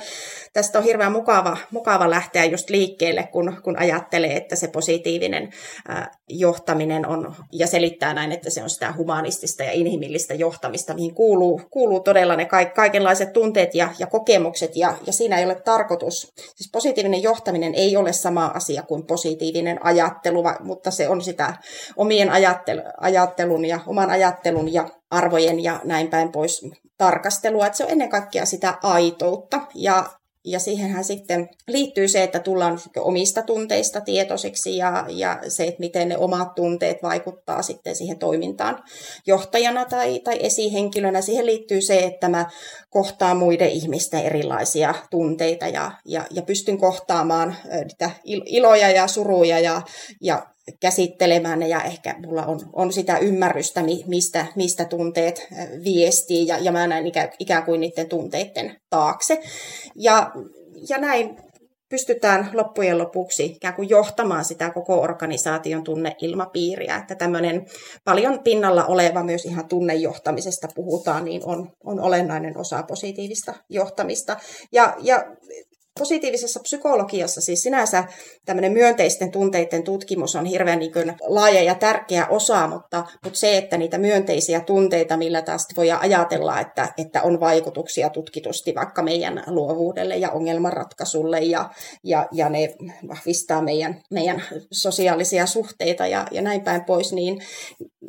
tästä 0.53 0.77
on 0.77 0.83
hirveän 0.83 1.11
mukava, 1.11 1.57
mukava 1.71 2.09
lähteä 2.09 2.45
just 2.45 2.69
liikkeelle, 2.69 3.23
kun, 3.31 3.57
kun 3.63 3.79
ajattelee, 3.79 4.37
että 4.37 4.55
se 4.55 4.67
positiivinen 4.67 5.49
äh, 5.89 6.09
johtaminen 6.29 7.07
on, 7.07 7.35
ja 7.51 7.67
selittää 7.67 8.13
näin, 8.13 8.31
että 8.31 8.49
se 8.49 8.63
on 8.63 8.69
sitä 8.69 8.93
humanistista 8.97 9.63
ja 9.63 9.71
inhimillistä 9.71 10.33
johtamista, 10.33 10.93
mihin 10.93 11.15
kuuluu, 11.15 11.61
kuuluu 11.71 11.99
todella 11.99 12.35
ne 12.35 12.45
ka- 12.45 12.65
kaikenlaiset 12.65 13.33
tunteet 13.33 13.75
ja, 13.75 13.89
ja 13.99 14.07
kokemukset, 14.07 14.71
ja, 14.75 14.93
ja 15.05 15.13
siinä 15.13 15.39
ei 15.39 15.45
ole 15.45 15.55
tarkoitus. 15.55 16.33
Siis 16.35 16.69
positiivinen 16.71 17.23
johtaminen 17.23 17.75
ei 17.75 17.97
ole 17.97 18.13
sama 18.13 18.45
asia 18.45 18.83
kuin 18.83 19.05
positiivinen 19.05 19.85
ajattelu, 19.85 20.43
mutta 20.59 20.91
se 20.91 21.09
on 21.09 21.21
sitä 21.21 21.53
omien 21.95 22.29
ajattel, 22.29 22.81
ajattelun 22.97 23.65
ja 23.65 23.79
oman 23.87 24.09
ajattelun 24.09 24.73
ja 24.73 24.89
arvojen 25.09 25.63
ja 25.63 25.79
näin 25.83 26.07
päin 26.07 26.31
pois 26.31 26.61
tarkastelua. 26.97 27.65
Että 27.65 27.77
se 27.77 27.83
on 27.83 27.91
ennen 27.91 28.09
kaikkea 28.09 28.45
sitä 28.45 28.77
aitoutta 28.83 29.61
ja 29.75 30.09
ja 30.45 30.59
siihenhän 30.59 31.03
sitten 31.03 31.49
liittyy 31.67 32.07
se, 32.07 32.23
että 32.23 32.39
tullaan 32.39 32.79
omista 32.97 33.41
tunteista 33.41 34.01
tietoisiksi 34.01 34.77
ja, 34.77 35.05
ja 35.09 35.39
se, 35.47 35.63
että 35.63 35.79
miten 35.79 36.09
ne 36.09 36.17
omat 36.17 36.55
tunteet 36.55 37.03
vaikuttaa 37.03 37.61
sitten 37.61 37.95
siihen 37.95 38.19
toimintaan 38.19 38.83
johtajana 39.27 39.85
tai, 39.85 40.19
tai 40.19 40.37
esihenkilönä. 40.39 41.21
Siihen 41.21 41.45
liittyy 41.45 41.81
se, 41.81 41.99
että 41.99 42.29
mä 42.29 42.49
kohtaan 42.89 43.37
muiden 43.37 43.69
ihmisten 43.69 44.25
erilaisia 44.25 44.95
tunteita 45.09 45.67
ja, 45.67 45.91
ja, 46.05 46.25
ja 46.31 46.41
pystyn 46.41 46.77
kohtaamaan 46.77 47.55
niitä 47.71 48.11
iloja 48.25 48.89
ja 48.89 49.07
suruja 49.07 49.59
ja, 49.59 49.81
ja 50.21 50.54
käsittelemään 50.79 51.59
ne 51.59 51.67
ja 51.67 51.83
ehkä 51.83 52.15
mulla 52.25 52.45
on, 52.45 52.59
on 52.73 52.93
sitä 52.93 53.17
ymmärrystä, 53.17 53.83
mistä, 54.07 54.45
mistä 54.55 54.85
tunteet 54.85 55.47
viestii 55.83 56.47
ja, 56.47 56.57
ja 56.57 56.71
mä 56.71 56.87
näen 56.87 57.07
ikään, 57.07 57.29
ikään 57.39 57.63
kuin 57.63 57.79
niiden 57.81 58.09
tunteiden 58.09 58.75
taakse. 58.89 59.41
Ja, 59.95 60.31
ja 60.89 60.97
näin 60.97 61.37
pystytään 61.89 62.49
loppujen 62.53 62.97
lopuksi 62.97 63.45
ikään 63.45 63.73
kuin 63.73 63.89
johtamaan 63.89 64.45
sitä 64.45 64.69
koko 64.69 65.01
organisaation 65.01 65.83
tunneilmapiiriä. 65.83 66.95
Että 66.95 67.15
tämmöinen 67.15 67.65
paljon 68.03 68.39
pinnalla 68.43 68.85
oleva 68.85 69.23
myös 69.23 69.45
ihan 69.45 69.67
tunnejohtamisesta 69.67 70.67
puhutaan, 70.75 71.25
niin 71.25 71.41
on, 71.45 71.71
on 71.83 71.99
olennainen 71.99 72.57
osa 72.57 72.83
positiivista 72.83 73.53
johtamista. 73.69 74.37
Ja, 74.71 74.95
ja 74.99 75.25
positiivisessa 75.99 76.59
psykologiassa 76.59 77.41
siis 77.41 77.63
sinänsä 77.63 78.03
tämmöinen 78.45 78.71
myönteisten 78.71 79.31
tunteiden 79.31 79.83
tutkimus 79.83 80.35
on 80.35 80.45
hirveän 80.45 80.79
niin 80.79 80.93
kuin 80.93 81.13
laaja 81.21 81.63
ja 81.63 81.75
tärkeä 81.75 82.27
osa, 82.27 82.67
mutta, 82.67 83.05
mutta 83.23 83.39
se, 83.39 83.57
että 83.57 83.77
niitä 83.77 83.97
myönteisiä 83.97 84.59
tunteita, 84.59 85.17
millä 85.17 85.41
taas 85.41 85.67
voi 85.77 85.91
ajatella, 85.91 86.59
että, 86.59 86.93
että 86.97 87.21
on 87.21 87.39
vaikutuksia 87.39 88.09
tutkitusti 88.09 88.75
vaikka 88.75 89.03
meidän 89.03 89.43
luovuudelle 89.47 90.17
ja 90.17 90.31
ongelmanratkaisulle 90.31 91.39
ja, 91.39 91.69
ja, 92.03 92.27
ja 92.31 92.49
ne 92.49 92.75
vahvistaa 93.07 93.61
meidän, 93.61 94.01
meidän 94.11 94.43
sosiaalisia 94.71 95.45
suhteita 95.45 96.07
ja, 96.07 96.27
ja 96.31 96.41
näin 96.41 96.61
päin 96.61 96.85
pois, 96.85 97.13
niin 97.13 97.41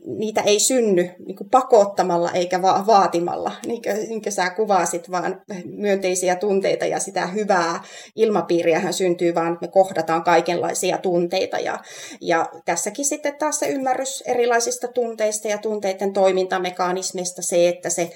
niitä 0.06 0.40
ei 0.40 0.60
synny 0.60 1.10
niin 1.26 1.36
kuin 1.36 1.50
pakottamalla 1.50 2.30
eikä 2.32 2.62
va- 2.62 2.84
vaatimalla, 2.86 3.52
niin 3.66 3.82
kuin, 3.82 4.08
niin 4.08 4.22
kuin 4.22 4.32
sä 4.32 4.50
kuvasit, 4.50 5.10
vaan 5.10 5.42
myönteisiä 5.64 6.36
tunteita 6.36 6.86
ja 6.86 7.00
sitä 7.00 7.26
hyvää 7.26 7.75
ilmapiiriähän 8.16 8.92
syntyy, 8.92 9.34
vaan 9.34 9.58
me 9.60 9.68
kohdataan 9.68 10.24
kaikenlaisia 10.24 10.98
tunteita. 10.98 11.58
Ja, 11.58 11.78
ja 12.20 12.48
tässäkin 12.64 13.04
sitten 13.04 13.36
taas 13.36 13.58
se 13.58 13.66
ymmärrys 13.66 14.22
erilaisista 14.26 14.88
tunteista 14.88 15.48
ja 15.48 15.58
tunteiden 15.58 16.12
toimintamekanismista, 16.12 17.42
se, 17.42 17.68
että 17.68 17.90
se 17.90 18.10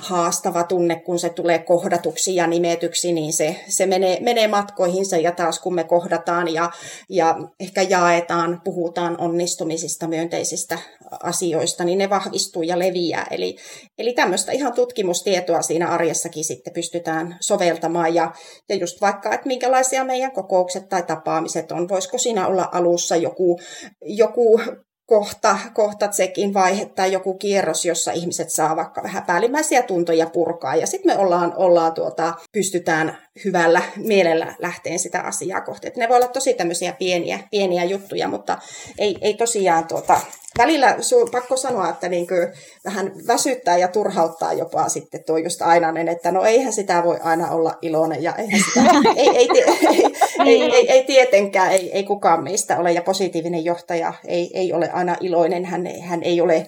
haastava 0.00 0.64
tunne, 0.64 0.96
kun 0.96 1.18
se 1.18 1.28
tulee 1.28 1.58
kohdatuksi 1.58 2.34
ja 2.34 2.46
nimetyksi, 2.46 3.12
niin 3.12 3.32
se, 3.32 3.56
se 3.68 3.86
menee, 3.86 4.18
menee 4.20 4.48
matkoihinsa 4.48 5.16
ja 5.16 5.32
taas 5.32 5.60
kun 5.60 5.74
me 5.74 5.84
kohdataan 5.84 6.54
ja, 6.54 6.70
ja 7.08 7.36
ehkä 7.60 7.82
jaetaan, 7.82 8.60
puhutaan 8.64 9.20
onnistumisista, 9.20 10.08
myönteisistä 10.08 10.78
asioista, 11.22 11.84
niin 11.84 11.98
ne 11.98 12.10
vahvistuu 12.10 12.62
ja 12.62 12.78
leviää. 12.78 13.26
Eli, 13.30 13.56
eli 13.98 14.12
tämmöistä 14.12 14.52
ihan 14.52 14.72
tutkimustietoa 14.72 15.62
siinä 15.62 15.88
arjessakin 15.88 16.44
sitten 16.44 16.72
pystytään 16.72 17.36
soveltamaan. 17.40 18.14
Ja, 18.14 18.32
ja 18.68 18.76
just 18.76 18.95
vaikka, 19.00 19.34
että 19.34 19.46
minkälaisia 19.46 20.04
meidän 20.04 20.32
kokoukset 20.32 20.88
tai 20.88 21.02
tapaamiset 21.02 21.72
on. 21.72 21.88
Voisiko 21.88 22.18
siinä 22.18 22.46
olla 22.46 22.68
alussa 22.72 23.16
joku, 23.16 23.60
joku 24.02 24.60
kohta, 25.06 25.58
kohta 25.74 26.08
check-in 26.08 26.54
vaihe 26.54 26.86
tai 26.86 27.12
joku 27.12 27.34
kierros, 27.34 27.84
jossa 27.84 28.12
ihmiset 28.12 28.50
saa 28.50 28.76
vaikka 28.76 29.02
vähän 29.02 29.22
päällimmäisiä 29.22 29.82
tuntoja 29.82 30.26
purkaa. 30.26 30.76
Ja 30.76 30.86
sitten 30.86 31.12
me 31.12 31.18
ollaan, 31.18 31.52
ollaan 31.56 31.94
tuota, 31.94 32.34
pystytään 32.52 33.25
hyvällä 33.44 33.82
mielellä 33.96 34.54
lähteen 34.58 34.98
sitä 34.98 35.20
asiaa 35.20 35.60
kohti. 35.60 35.86
Et 35.86 35.96
ne 35.96 36.08
voi 36.08 36.16
olla 36.16 36.28
tosi 36.28 36.54
tämmöisiä 36.54 36.92
pieniä, 36.92 37.40
pieniä 37.50 37.84
juttuja, 37.84 38.28
mutta 38.28 38.58
ei, 38.98 39.16
ei 39.20 39.34
tosiaan 39.34 39.86
tuota, 39.86 40.20
välillä 40.58 40.96
su, 41.00 41.26
pakko 41.32 41.56
sanoa, 41.56 41.88
että 41.88 42.08
niin 42.08 42.26
kuin 42.26 42.48
vähän 42.84 43.12
väsyttää 43.26 43.76
ja 43.76 43.88
turhauttaa 43.88 44.52
jopa 44.52 44.88
sitten 44.88 45.24
tuo 45.24 45.36
just 45.36 45.62
Ainanen, 45.62 46.08
että 46.08 46.32
no 46.32 46.44
eihän 46.44 46.72
sitä 46.72 47.04
voi 47.04 47.18
aina 47.22 47.50
olla 47.50 47.78
iloinen 47.82 48.22
ja 48.22 48.34
eihän 48.34 48.60
sitä, 48.60 48.80
ei, 49.16 49.28
ei, 49.28 49.48
ei, 49.54 50.04
ei, 50.46 50.62
ei, 50.62 50.90
ei, 50.90 51.04
tietenkään, 51.04 51.72
ei, 51.72 51.90
ei 51.92 52.04
kukaan 52.04 52.44
meistä 52.44 52.78
ole 52.78 52.92
ja 52.92 53.02
positiivinen 53.02 53.64
johtaja 53.64 54.12
ei, 54.24 54.50
ei 54.54 54.72
ole 54.72 54.90
aina 54.90 55.16
iloinen, 55.20 55.64
hän, 55.64 55.86
hän 56.00 56.22
ei 56.22 56.40
ole, 56.40 56.66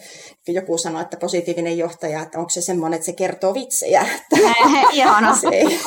joku 0.52 0.78
sanoi, 0.78 1.02
että 1.02 1.16
positiivinen 1.16 1.78
johtaja, 1.78 2.22
että 2.22 2.38
onko 2.38 2.50
se 2.50 2.60
semmoinen, 2.60 2.96
että 2.96 3.06
se 3.06 3.12
kertoo 3.12 3.54
vitsejä. 3.54 4.00
Että 4.00 4.48
Ihana. 4.92 5.36
Se 5.40 5.48
ei. 5.48 5.78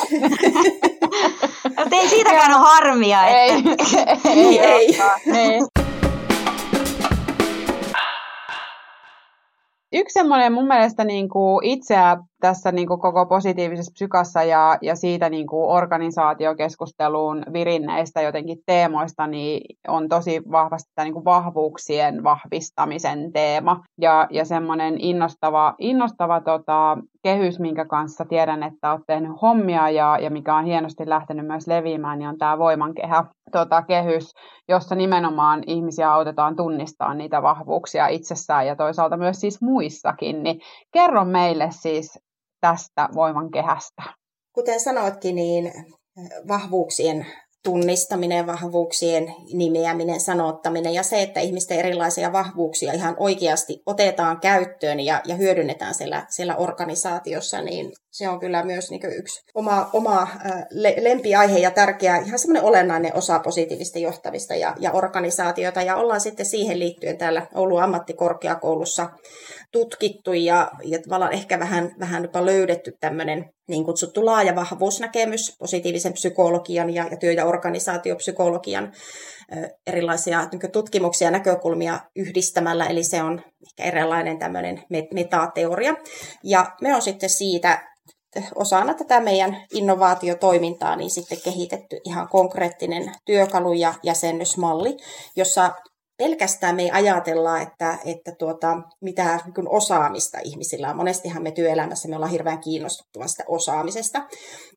ei 2.02 2.08
siitäkään 2.08 2.54
ole 2.54 2.68
harmia. 2.68 3.26
Että... 3.26 3.70
Ei, 4.30 4.58
ei, 4.58 4.58
ei. 4.58 4.98
ei. 5.34 5.60
Yksi 9.94 10.12
semmoinen 10.12 10.52
mun 10.52 10.66
mielestä 10.66 11.04
niin 11.04 11.28
kuin 11.28 11.64
itseä 11.64 12.16
tässä 12.40 12.72
niin 12.72 12.88
kuin 12.88 13.00
koko 13.00 13.26
positiivisessa 13.26 13.92
psykassa 13.92 14.42
ja, 14.42 14.78
ja 14.82 14.96
siitä 14.96 15.30
niin 15.30 15.46
kuin 15.46 15.70
organisaatiokeskusteluun 15.70 17.42
virinneistä 17.52 18.22
jotenkin 18.22 18.58
teemoista, 18.66 19.26
niin 19.26 19.76
on 19.88 20.08
tosi 20.08 20.42
vahvasti 20.50 20.90
tämä 20.94 21.04
niin 21.04 21.14
kuin 21.14 21.24
vahvuuksien 21.24 22.24
vahvistamisen 22.24 23.32
teema. 23.32 23.80
Ja, 24.00 24.26
ja 24.30 24.44
semmoinen 24.44 25.00
innostava, 25.00 25.74
innostava 25.78 26.40
tota, 26.40 26.98
kehys, 27.22 27.60
minkä 27.60 27.84
kanssa 27.84 28.24
tiedän, 28.24 28.62
että 28.62 28.92
olet 28.92 29.02
tehnyt 29.06 29.42
hommia 29.42 29.90
ja, 29.90 30.18
ja 30.18 30.30
mikä 30.30 30.56
on 30.56 30.64
hienosti 30.64 31.08
lähtenyt 31.08 31.46
myös 31.46 31.66
leviämään, 31.66 32.18
niin 32.18 32.28
on 32.28 32.38
tämä 32.38 32.58
voimankehä 32.58 33.24
tota, 33.52 33.82
kehys, 33.82 34.34
jossa 34.68 34.94
nimenomaan 34.94 35.62
ihmisiä 35.66 36.12
autetaan 36.12 36.56
tunnistamaan 36.56 37.18
niitä 37.18 37.42
vahvuuksia 37.42 38.06
itsessään 38.08 38.66
ja 38.66 38.76
toisaalta 38.76 39.16
myös 39.16 39.40
siis 39.40 39.60
muissakin. 39.62 40.42
Niin 40.42 40.60
kerro 40.92 41.24
meille 41.24 41.68
siis 41.70 42.18
tästä 42.60 43.08
voimankehästä. 43.14 44.02
Kuten 44.54 44.80
sanoitkin, 44.80 45.34
niin 45.34 45.72
vahvuuksien 46.48 47.26
tunnistaminen, 47.64 48.46
vahvuuksien 48.46 49.34
nimeäminen, 49.52 50.20
sanottaminen 50.20 50.94
ja 50.94 51.02
se, 51.02 51.22
että 51.22 51.40
ihmisten 51.40 51.78
erilaisia 51.78 52.32
vahvuuksia 52.32 52.92
ihan 52.92 53.16
oikeasti 53.18 53.82
otetaan 53.86 54.40
käyttöön 54.40 55.00
ja, 55.00 55.20
ja 55.24 55.34
hyödynnetään 55.34 55.94
siellä, 55.94 56.26
siellä 56.28 56.56
organisaatiossa, 56.56 57.62
niin 57.62 57.92
se 58.10 58.28
on 58.28 58.40
kyllä 58.40 58.62
myös 58.62 58.90
niin 58.90 59.00
yksi 59.18 59.40
oma, 59.54 59.90
oma 59.92 60.28
le, 60.70 60.94
lempiaihe 61.00 61.58
ja 61.58 61.70
tärkeä, 61.70 62.16
ihan 62.16 62.38
semmoinen 62.38 62.62
olennainen 62.62 63.16
osa 63.16 63.38
positiivista 63.38 63.98
johtamista 63.98 64.54
ja, 64.54 64.74
ja 64.80 64.92
organisaatiota. 64.92 65.82
Ja 65.82 65.96
ollaan 65.96 66.20
sitten 66.20 66.46
siihen 66.46 66.78
liittyen 66.78 67.18
täällä 67.18 67.46
Oulun 67.54 67.82
ammattikorkeakoulussa 67.82 69.08
tutkittu 69.72 70.32
ja, 70.32 70.70
ja 70.84 70.98
tavallaan 71.02 71.32
ehkä 71.32 71.58
vähän, 71.58 71.94
vähän 72.00 72.22
jopa 72.22 72.46
löydetty 72.46 72.92
tämmöinen 73.00 73.50
niin 73.68 73.84
kutsuttu 73.84 74.26
laaja 74.26 74.54
vahvuusnäkemys 74.54 75.56
positiivisen 75.58 76.12
psykologian 76.12 76.94
ja, 76.94 77.08
ja 77.10 77.16
työ- 77.16 77.32
ja 77.32 77.44
organisaatiopsykologian 77.44 78.92
erilaisia 79.86 80.48
niin 80.52 80.72
tutkimuksia 80.72 81.26
ja 81.26 81.32
näkökulmia 81.32 82.00
yhdistämällä, 82.16 82.86
eli 82.86 83.04
se 83.04 83.22
on 83.22 83.42
ehkä 83.66 83.84
erilainen 83.84 84.38
tämmöinen 84.38 84.82
metateoria. 85.14 85.94
Ja 86.44 86.72
me 86.80 86.94
on 86.94 87.02
sitten 87.02 87.30
siitä 87.30 87.92
osana 88.54 88.94
tätä 88.94 89.20
meidän 89.20 89.56
innovaatiotoimintaa 89.74 90.96
niin 90.96 91.10
sitten 91.10 91.38
kehitetty 91.44 92.00
ihan 92.04 92.28
konkreettinen 92.28 93.12
työkalu 93.24 93.72
ja 93.72 93.94
jäsennysmalli, 94.02 94.96
jossa 95.36 95.72
pelkästään 96.22 96.76
me 96.76 96.82
ei 96.82 96.90
ajatella, 96.90 97.60
että, 97.60 97.98
että 98.04 98.32
tuota, 98.38 98.82
mitä 99.00 99.40
niin 99.44 99.68
osaamista 99.68 100.38
ihmisillä 100.44 100.90
on. 100.90 100.96
Monestihan 100.96 101.42
me 101.42 101.50
työelämässä 101.50 102.08
me 102.08 102.16
ollaan 102.16 102.32
hirveän 102.32 102.60
kiinnostuttuva 102.60 103.26
sitä 103.26 103.44
osaamisesta. 103.48 104.26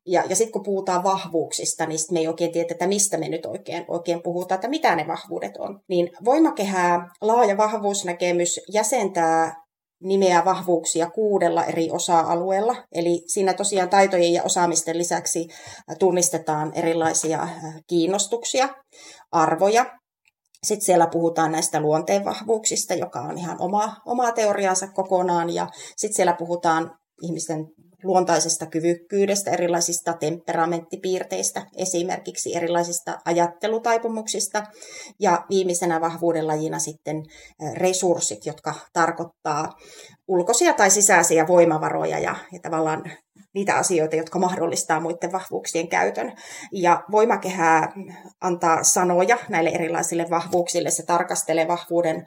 Ja, 0.06 0.22
ja 0.28 0.36
sitten 0.36 0.52
kun 0.52 0.62
puhutaan 0.62 1.02
vahvuuksista, 1.02 1.86
niin 1.86 1.98
me 2.10 2.20
ei 2.20 2.28
oikein 2.28 2.52
tiedä, 2.52 2.68
että 2.70 2.86
mistä 2.86 3.16
me 3.16 3.28
nyt 3.28 3.46
oikein, 3.46 3.84
oikein 3.88 4.22
puhutaan, 4.22 4.56
että 4.56 4.68
mitä 4.68 4.96
ne 4.96 5.06
vahvuudet 5.06 5.56
on. 5.56 5.80
Niin 5.88 6.10
voimakehää, 6.24 7.08
laaja 7.20 7.56
vahvuusnäkemys 7.56 8.60
jäsentää 8.72 9.66
nimeä 10.02 10.44
vahvuuksia 10.44 11.10
kuudella 11.10 11.64
eri 11.64 11.90
osa-alueella. 11.90 12.76
Eli 12.92 13.22
siinä 13.26 13.54
tosiaan 13.54 13.88
taitojen 13.88 14.32
ja 14.32 14.42
osaamisten 14.42 14.98
lisäksi 14.98 15.48
tunnistetaan 15.98 16.72
erilaisia 16.74 17.48
kiinnostuksia, 17.86 18.68
arvoja, 19.32 19.86
sitten 20.66 20.86
siellä 20.86 21.06
puhutaan 21.06 21.52
näistä 21.52 21.80
luonteenvahvuuksista, 21.80 22.94
joka 22.94 23.20
on 23.20 23.38
ihan 23.38 23.56
oma, 23.60 23.96
oma 24.06 24.32
teoriansa 24.32 24.86
kokonaan. 24.86 25.54
Ja 25.54 25.68
sitten 25.96 26.16
siellä 26.16 26.32
puhutaan 26.32 26.90
ihmisten 27.22 27.66
luontaisesta 28.04 28.66
kyvykkyydestä, 28.66 29.50
erilaisista 29.50 30.12
temperamenttipiirteistä, 30.12 31.66
esimerkiksi 31.76 32.56
erilaisista 32.56 33.18
ajattelutaipumuksista. 33.24 34.66
Ja 35.20 35.44
viimeisenä 35.50 36.00
vahvuuden 36.00 36.46
lajina 36.46 36.78
sitten 36.78 37.22
resurssit, 37.74 38.46
jotka 38.46 38.74
tarkoittaa 38.92 39.72
ulkoisia 40.28 40.72
tai 40.72 40.90
sisäisiä 40.90 41.46
voimavaroja 41.46 42.18
ja, 42.18 42.36
ja 42.52 42.60
tavallaan 42.62 43.02
niitä 43.54 43.74
asioita, 43.74 44.16
jotka 44.16 44.38
mahdollistaa 44.38 45.00
muiden 45.00 45.32
vahvuuksien 45.32 45.88
käytön. 45.88 46.32
Ja 46.72 47.04
voimakehä 47.10 47.92
antaa 48.40 48.82
sanoja 48.82 49.38
näille 49.48 49.70
erilaisille 49.70 50.26
vahvuuksille. 50.30 50.90
Se 50.90 51.06
tarkastelee 51.06 51.68
vahvuuden 51.68 52.26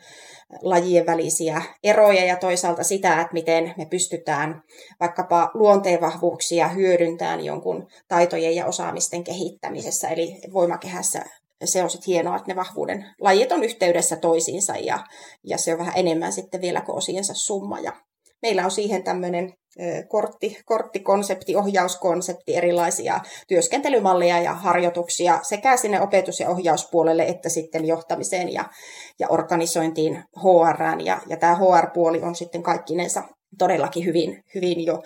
lajien 0.62 1.06
välisiä 1.06 1.62
eroja 1.84 2.26
ja 2.26 2.36
toisaalta 2.36 2.84
sitä, 2.84 3.22
että 3.22 3.34
miten 3.34 3.74
me 3.78 3.86
pystytään 3.86 4.62
vaikkapa 5.00 5.52
luonteenvahvuuksia 5.54 6.67
hyödyntämään 6.67 7.45
jonkun 7.45 7.88
taitojen 8.08 8.56
ja 8.56 8.65
osaamisten 8.65 9.24
kehittämisessä. 9.24 10.08
Eli 10.08 10.41
voimakehässä 10.54 11.26
se 11.65 11.84
on 11.84 11.89
sitten 11.89 12.13
hienoa, 12.13 12.36
että 12.36 12.52
ne 12.52 12.56
vahvuuden 12.56 13.06
lajit 13.22 13.52
on 13.52 13.63
yhteydessä 13.63 14.15
toisiinsa 14.15 14.74
ja, 14.76 15.00
ja 15.43 15.58
se 15.58 15.74
on 15.74 15.80
vähän 15.80 15.93
enemmän 15.95 16.34
sitten 16.34 16.62
vielä 16.62 16.82
kuin 16.82 16.98
osiensa 16.98 17.34
summa. 17.34 17.80
Ja 17.80 17.93
meillä 18.41 18.65
on 18.65 18.71
siihen 18.71 19.04
tämmöinen 19.04 19.54
kortti, 20.08 20.58
korttikonsepti, 20.65 21.56
ohjauskonsepti, 21.56 22.56
erilaisia 22.56 23.19
työskentelymalleja 23.47 24.41
ja 24.41 24.54
harjoituksia 24.54 25.39
sekä 25.43 25.78
sinne 25.78 26.02
opetus- 26.02 26.39
ja 26.39 26.49
ohjauspuolelle 26.49 27.23
että 27.23 27.49
sitten 27.49 27.86
johtamiseen 27.86 28.54
ja, 28.54 28.65
ja 29.19 29.28
organisointiin 29.30 30.23
HR. 30.38 31.02
Ja, 31.06 31.21
ja 31.28 31.38
tämä 31.38 31.56
HR-puoli 31.56 32.21
on 32.21 32.36
sitten 32.36 32.63
kaikkinensa 32.63 33.23
todellakin 33.58 34.06
hyvin, 34.06 34.43
hyvin 34.56 34.86
jo 34.86 35.04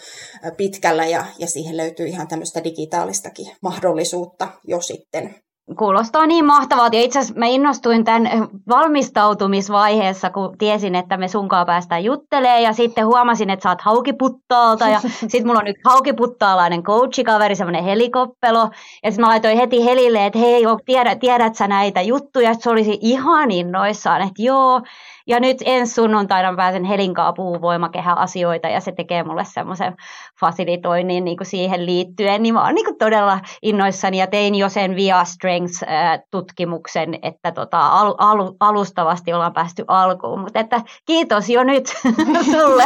pitkällä 0.58 1.06
ja, 1.06 1.26
ja 1.40 1.48
siihen 1.48 1.78
löytyy 1.78 2.08
ihan 2.08 2.28
tämmöistä 2.28 2.64
digitaalistakin 2.64 3.52
mahdollisuutta 3.62 4.48
jo 4.68 4.82
sitten 4.82 5.36
Kuulostaa 5.78 6.26
niin 6.26 6.46
mahtavalta. 6.46 6.96
Ja 6.96 7.02
itse 7.02 7.20
asiassa 7.20 7.40
mä 7.40 7.46
innostuin 7.46 8.04
tämän 8.04 8.48
valmistautumisvaiheessa, 8.70 10.30
kun 10.30 10.58
tiesin, 10.58 10.96
että 10.96 11.18
me 11.18 11.28
sunkaan 11.28 11.66
päästään 11.66 12.04
juttelemaan. 12.04 12.64
Ja 12.64 12.74
sitten 12.74 13.06
huomasin, 13.06 13.50
että 13.50 13.64
sä 13.64 13.70
oot 13.70 13.82
haukiputtaalta. 13.82 14.90
Ja 14.90 15.00
sitten 15.30 15.48
mulla 15.48 15.60
on 15.60 15.66
nyt 15.66 15.76
haukiputtaalainen 15.86 16.84
coachikaveri, 16.84 17.56
semmoinen 17.56 17.84
helikoppelo. 17.84 18.70
Ja 19.04 19.12
sitten 19.12 19.26
mä 19.26 19.28
laitoin 19.28 19.58
heti 19.58 19.86
Helille, 19.86 20.26
että 20.26 20.40
hei, 20.40 20.64
tiedät, 20.86 21.20
tiedät 21.20 21.56
sä 21.56 21.68
näitä 21.68 22.02
juttuja? 22.02 22.54
Sitten 22.54 22.64
se 22.64 22.70
olisi 22.70 22.98
ihan 23.02 23.52
innoissaan, 23.52 24.22
että 24.22 24.42
joo. 24.42 24.82
Ja 25.28 25.40
nyt 25.40 25.58
ensi 25.66 25.94
sunnuntaina 25.94 26.56
pääsen 26.56 26.84
Helinkaa 26.84 27.34
puuvoimakehä 27.34 28.14
asioita 28.14 28.68
ja 28.68 28.80
se 28.80 28.92
tekee 28.92 29.24
mulle 29.24 29.46
semmoisen 29.46 29.96
fasilitoinnin 30.40 31.26
niin 31.26 31.38
kuin 31.38 31.48
siihen 31.48 31.86
liittyen. 31.86 32.44
Niin 32.44 32.54
mä 32.54 32.66
oon 32.66 32.76
niin 32.76 32.86
kuin 32.86 32.98
todella 32.98 33.40
innoissani 33.62 34.18
ja 34.18 34.28
tein 34.28 34.56
jo 34.56 34.70
sen 34.70 34.96
Via 34.96 35.24
Strengths-tutkimuksen, 35.54 37.20
että 37.22 37.52
tota, 37.52 37.88
al- 37.88 38.16
al- 38.18 38.54
alustavasti 38.60 39.34
ollaan 39.34 39.54
päästy 39.54 39.86
alkuun. 39.88 40.40
Mutta 40.40 40.60
että 40.60 40.82
kiitos 41.06 41.50
jo 41.50 41.64
nyt 41.64 41.88
sulle, 42.52 42.84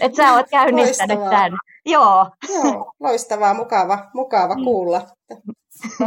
että 0.00 0.16
sä 0.16 0.32
oot 0.32 0.46
käynnistänyt 0.50 1.18
tämän. 1.30 1.52
Joo. 1.86 2.26
Joo, 2.48 2.92
loistavaa, 3.00 3.54
mukava, 3.54 3.98
mukava 4.14 4.54
mm. 4.54 4.64
kuulla. 4.64 5.02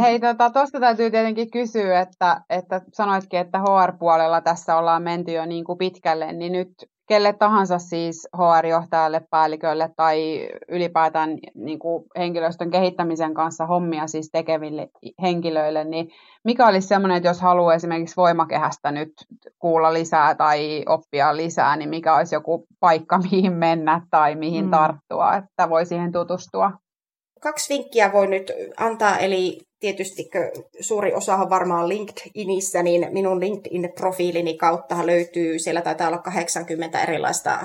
Hei, 0.00 0.20
tuosta 0.20 0.50
tota, 0.50 0.80
täytyy 0.80 1.10
tietenkin 1.10 1.50
kysyä, 1.50 2.00
että, 2.00 2.40
että 2.50 2.80
sanoitkin, 2.92 3.40
että 3.40 3.58
HR-puolella 3.58 4.40
tässä 4.40 4.76
ollaan 4.76 5.02
menty 5.02 5.32
jo 5.32 5.46
niin 5.46 5.64
kuin 5.64 5.78
pitkälle, 5.78 6.32
niin 6.32 6.52
nyt 6.52 6.72
kelle 7.06 7.32
tahansa 7.32 7.78
siis 7.78 8.28
HR-johtajalle, 8.36 9.22
päällikölle 9.30 9.90
tai 9.96 10.48
ylipäätään 10.68 11.38
niin 11.54 11.78
kuin 11.78 12.04
henkilöstön 12.18 12.70
kehittämisen 12.70 13.34
kanssa 13.34 13.66
hommia 13.66 14.06
siis 14.06 14.28
tekeville 14.32 14.88
henkilöille, 15.22 15.84
niin 15.84 16.10
mikä 16.44 16.66
olisi 16.66 16.88
semmoinen, 16.88 17.16
että 17.16 17.28
jos 17.28 17.40
haluaa 17.40 17.74
esimerkiksi 17.74 18.16
voimakehästä 18.16 18.92
nyt 18.92 19.12
kuulla 19.58 19.92
lisää 19.92 20.34
tai 20.34 20.82
oppia 20.88 21.36
lisää, 21.36 21.76
niin 21.76 21.88
mikä 21.88 22.16
olisi 22.16 22.34
joku 22.34 22.66
paikka, 22.80 23.18
mihin 23.30 23.52
mennä 23.52 24.00
tai 24.10 24.34
mihin 24.34 24.64
mm. 24.64 24.70
tarttua, 24.70 25.36
että 25.36 25.70
voi 25.70 25.86
siihen 25.86 26.12
tutustua? 26.12 26.72
kaksi 27.44 27.74
vinkkiä 27.74 28.12
voi 28.12 28.26
nyt 28.26 28.52
antaa, 28.76 29.18
eli 29.18 29.60
tietysti 29.84 30.30
suuri 30.80 31.14
osahan 31.14 31.50
varmaan 31.50 31.88
LinkedInissä, 31.88 32.82
niin 32.82 33.06
minun 33.10 33.40
LinkedIn-profiilini 33.40 34.56
kautta 34.56 35.06
löytyy, 35.06 35.58
siellä 35.58 35.82
taitaa 35.82 36.08
olla 36.08 36.18
80 36.18 37.02
erilaista 37.02 37.58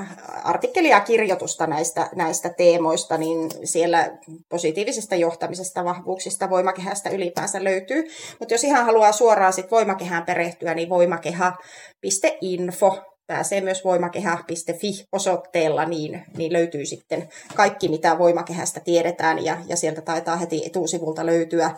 artikkelia 0.43 0.95
ja 0.95 0.99
kirjoitusta 0.99 1.67
näistä, 1.67 2.09
näistä 2.15 2.49
teemoista, 2.49 3.17
niin 3.17 3.49
siellä 3.63 4.17
positiivisesta 4.49 5.15
johtamisesta, 5.15 5.85
vahvuuksista, 5.85 6.49
voimakehästä 6.49 7.09
ylipäänsä 7.09 7.63
löytyy. 7.63 8.03
Mutta 8.39 8.53
jos 8.53 8.63
ihan 8.63 8.85
haluaa 8.85 9.11
suoraan 9.11 9.53
sit 9.53 9.71
voimakehään 9.71 10.25
perehtyä, 10.25 10.73
niin 10.73 10.89
voimakeha.info 10.89 13.01
pääsee 13.29 13.61
myös 13.61 13.83
voimakehä.fi 13.83 15.05
osoitteella, 15.11 15.85
niin, 15.85 16.25
niin 16.37 16.53
löytyy 16.53 16.85
sitten 16.85 17.29
kaikki, 17.55 17.89
mitä 17.89 18.17
voimakehästä 18.17 18.79
tiedetään, 18.79 19.45
ja, 19.45 19.57
ja 19.67 19.75
sieltä 19.75 20.01
taitaa 20.01 20.35
heti 20.35 20.65
etusivulta 20.65 21.25
löytyä 21.25 21.75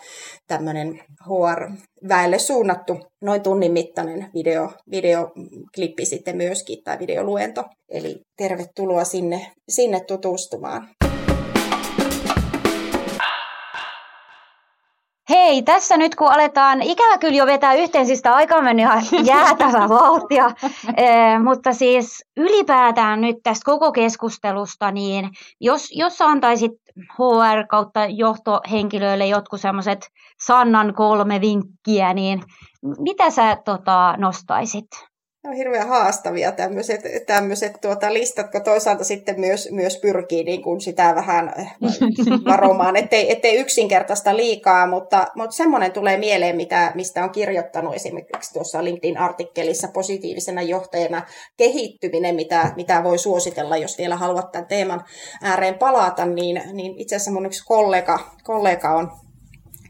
tämmöinen 0.47 1.01
HR-väelle 1.29 2.39
suunnattu 2.39 2.97
noin 3.21 3.41
tunnin 3.41 3.71
mittainen 3.71 4.29
video, 4.33 4.71
videoklippi 4.91 6.05
sitten 6.05 6.37
myöskin, 6.37 6.83
tai 6.83 6.99
videoluento. 6.99 7.63
Eli 7.89 8.21
tervetuloa 8.37 9.03
sinne, 9.03 9.51
sinne 9.69 9.99
tutustumaan. 10.07 10.89
Hei, 15.31 15.63
tässä 15.63 15.97
nyt 15.97 16.15
kun 16.15 16.31
aletaan 16.31 16.81
ikävä 16.81 17.17
kyllä 17.17 17.35
jo 17.35 17.45
vetää 17.45 17.73
yhteen, 17.73 18.05
siis 18.05 18.21
tämä 18.21 18.35
aika 18.35 18.55
on 18.55 18.63
mennyt 18.63 18.83
ihan 18.83 19.03
jäätävä 19.25 19.89
vauhtia, 19.89 20.51
e, 20.97 21.39
mutta 21.43 21.73
siis 21.73 22.25
ylipäätään 22.37 23.21
nyt 23.21 23.35
tästä 23.43 23.65
koko 23.65 23.91
keskustelusta, 23.91 24.91
niin 24.91 25.29
jos, 25.59 25.87
jos 25.91 26.21
antaisit 26.21 26.71
HR 26.97 27.67
kautta 27.69 28.05
johtohenkilöille 28.05 29.27
jotkut 29.27 29.61
semmoiset 29.61 30.07
Sannan 30.45 30.93
kolme 30.93 31.41
vinkkiä, 31.41 32.13
niin 32.13 32.43
mitä 32.99 33.29
sä 33.29 33.57
tota, 33.65 34.15
nostaisit? 34.17 35.10
On 35.43 35.53
hirveän 35.53 35.87
haastavia 35.87 36.51
tämmöiset, 36.51 37.01
tämmöiset 37.25 37.73
tuota 37.81 38.13
listat, 38.13 38.51
kun 38.51 38.63
toisaalta 38.63 39.03
sitten 39.03 39.39
myös, 39.39 39.69
myös 39.71 39.99
pyrkii 40.01 40.43
niin 40.43 40.63
kuin 40.63 40.81
sitä 40.81 41.15
vähän 41.15 41.53
varomaan, 42.51 42.95
ettei, 42.95 43.31
ettei 43.31 43.59
yksinkertaista 43.59 44.37
liikaa, 44.37 44.87
mutta, 44.87 45.27
mutta 45.35 45.55
semmoinen 45.55 45.91
tulee 45.91 46.17
mieleen, 46.17 46.55
mitä, 46.55 46.91
mistä 46.95 47.23
on 47.23 47.29
kirjoittanut 47.29 47.95
esimerkiksi 47.95 48.53
tuossa 48.53 48.83
LinkedIn-artikkelissa 48.83 49.87
positiivisena 49.93 50.61
johtajana 50.61 51.25
kehittyminen, 51.57 52.35
mitä, 52.35 52.73
mitä 52.75 53.03
voi 53.03 53.17
suositella, 53.17 53.77
jos 53.77 53.97
vielä 53.97 54.15
haluat 54.15 54.51
tämän 54.51 54.67
teeman 54.67 55.03
ääreen 55.41 55.77
palata, 55.77 56.25
niin, 56.25 56.61
niin 56.73 56.93
itse 56.97 57.15
asiassa 57.15 57.31
mun 57.31 57.45
yksi 57.45 57.65
kollega, 57.65 58.19
kollega 58.43 58.95
on 58.95 59.11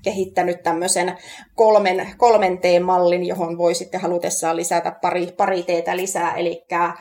kehittänyt 0.04 0.64
tämmöisen 0.64 1.18
kolmen, 1.56 2.08
kolmen 2.18 2.58
T-mallin, 2.58 3.28
johon 3.28 3.58
voi 3.58 3.76
sitten 3.76 4.02
halutessaan 4.02 4.56
lisätä 4.56 4.92
pari, 5.02 5.28
pari 5.38 5.64
teetä 5.64 5.98
lisää. 5.98 6.36
Eli 6.36 6.66
äh, 6.74 6.98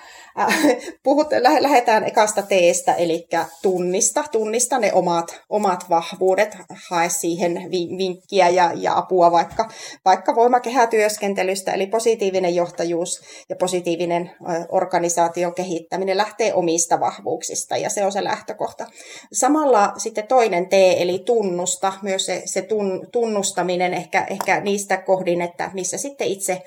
puhut, 1.03 1.27
lähdetään 1.61 2.05
ekasta 2.05 2.43
teestä, 2.43 2.95
eli 2.95 3.29
tunnista, 3.63 4.25
tunnista 4.33 4.79
ne 4.79 4.93
omat, 4.93 5.41
omat 5.49 5.85
vahvuudet, 5.91 6.57
hae 6.89 7.09
siihen 7.09 7.53
vinkkiä 7.99 8.49
ja, 8.49 8.71
ja 8.75 8.99
apua 8.99 9.33
vaikka, 9.33 9.69
vaikka 10.05 10.35
voimakehätyöskentelystä, 10.35 11.73
eli 11.73 11.87
positiivinen 11.87 12.55
johtajuus 12.55 13.21
ja 13.49 13.57
positiivinen 13.57 14.31
organisaation 14.69 15.55
kehittäminen 15.55 16.17
lähtee 16.17 16.55
omista 16.55 17.01
vahvuuksista, 17.01 17.77
ja 17.77 17.91
se 17.91 18.05
on 18.05 18.13
se 18.13 18.25
lähtökohta. 18.25 18.87
Samalla 19.33 19.93
sitten 19.97 20.27
toinen 20.27 20.69
T, 20.69 20.73
eli 20.73 21.23
tunnusta, 21.27 21.93
myös 22.03 22.27
se, 22.27 22.43
se 22.45 22.63
tun, 22.63 22.90
tunnustaminen 23.13 23.95
ehkä, 23.95 24.27
ehkä 24.31 24.61
niistä 24.61 24.97
kohdin, 24.97 25.41
että 25.43 25.71
missä 25.75 25.99
sitten 25.99 26.27
itse, 26.27 26.63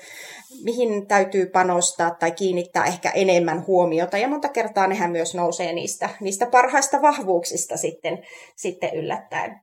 mihin 0.64 1.06
täytyy 1.06 1.46
panostaa 1.46 2.10
tai 2.10 2.32
kiinnittää 2.32 2.84
ehkä 2.84 3.10
enemmän 3.10 3.66
huomiota. 3.66 4.18
Ja 4.18 4.28
monta 4.28 4.48
kertaa 4.48 4.86
nehän 4.86 5.10
myös 5.10 5.34
nousee 5.34 5.72
niistä, 5.72 6.08
niistä 6.20 6.46
parhaista 6.46 7.02
vahvuuksista 7.02 7.76
sitten, 7.76 8.18
sitten 8.56 8.94
yllättäen. 8.94 9.60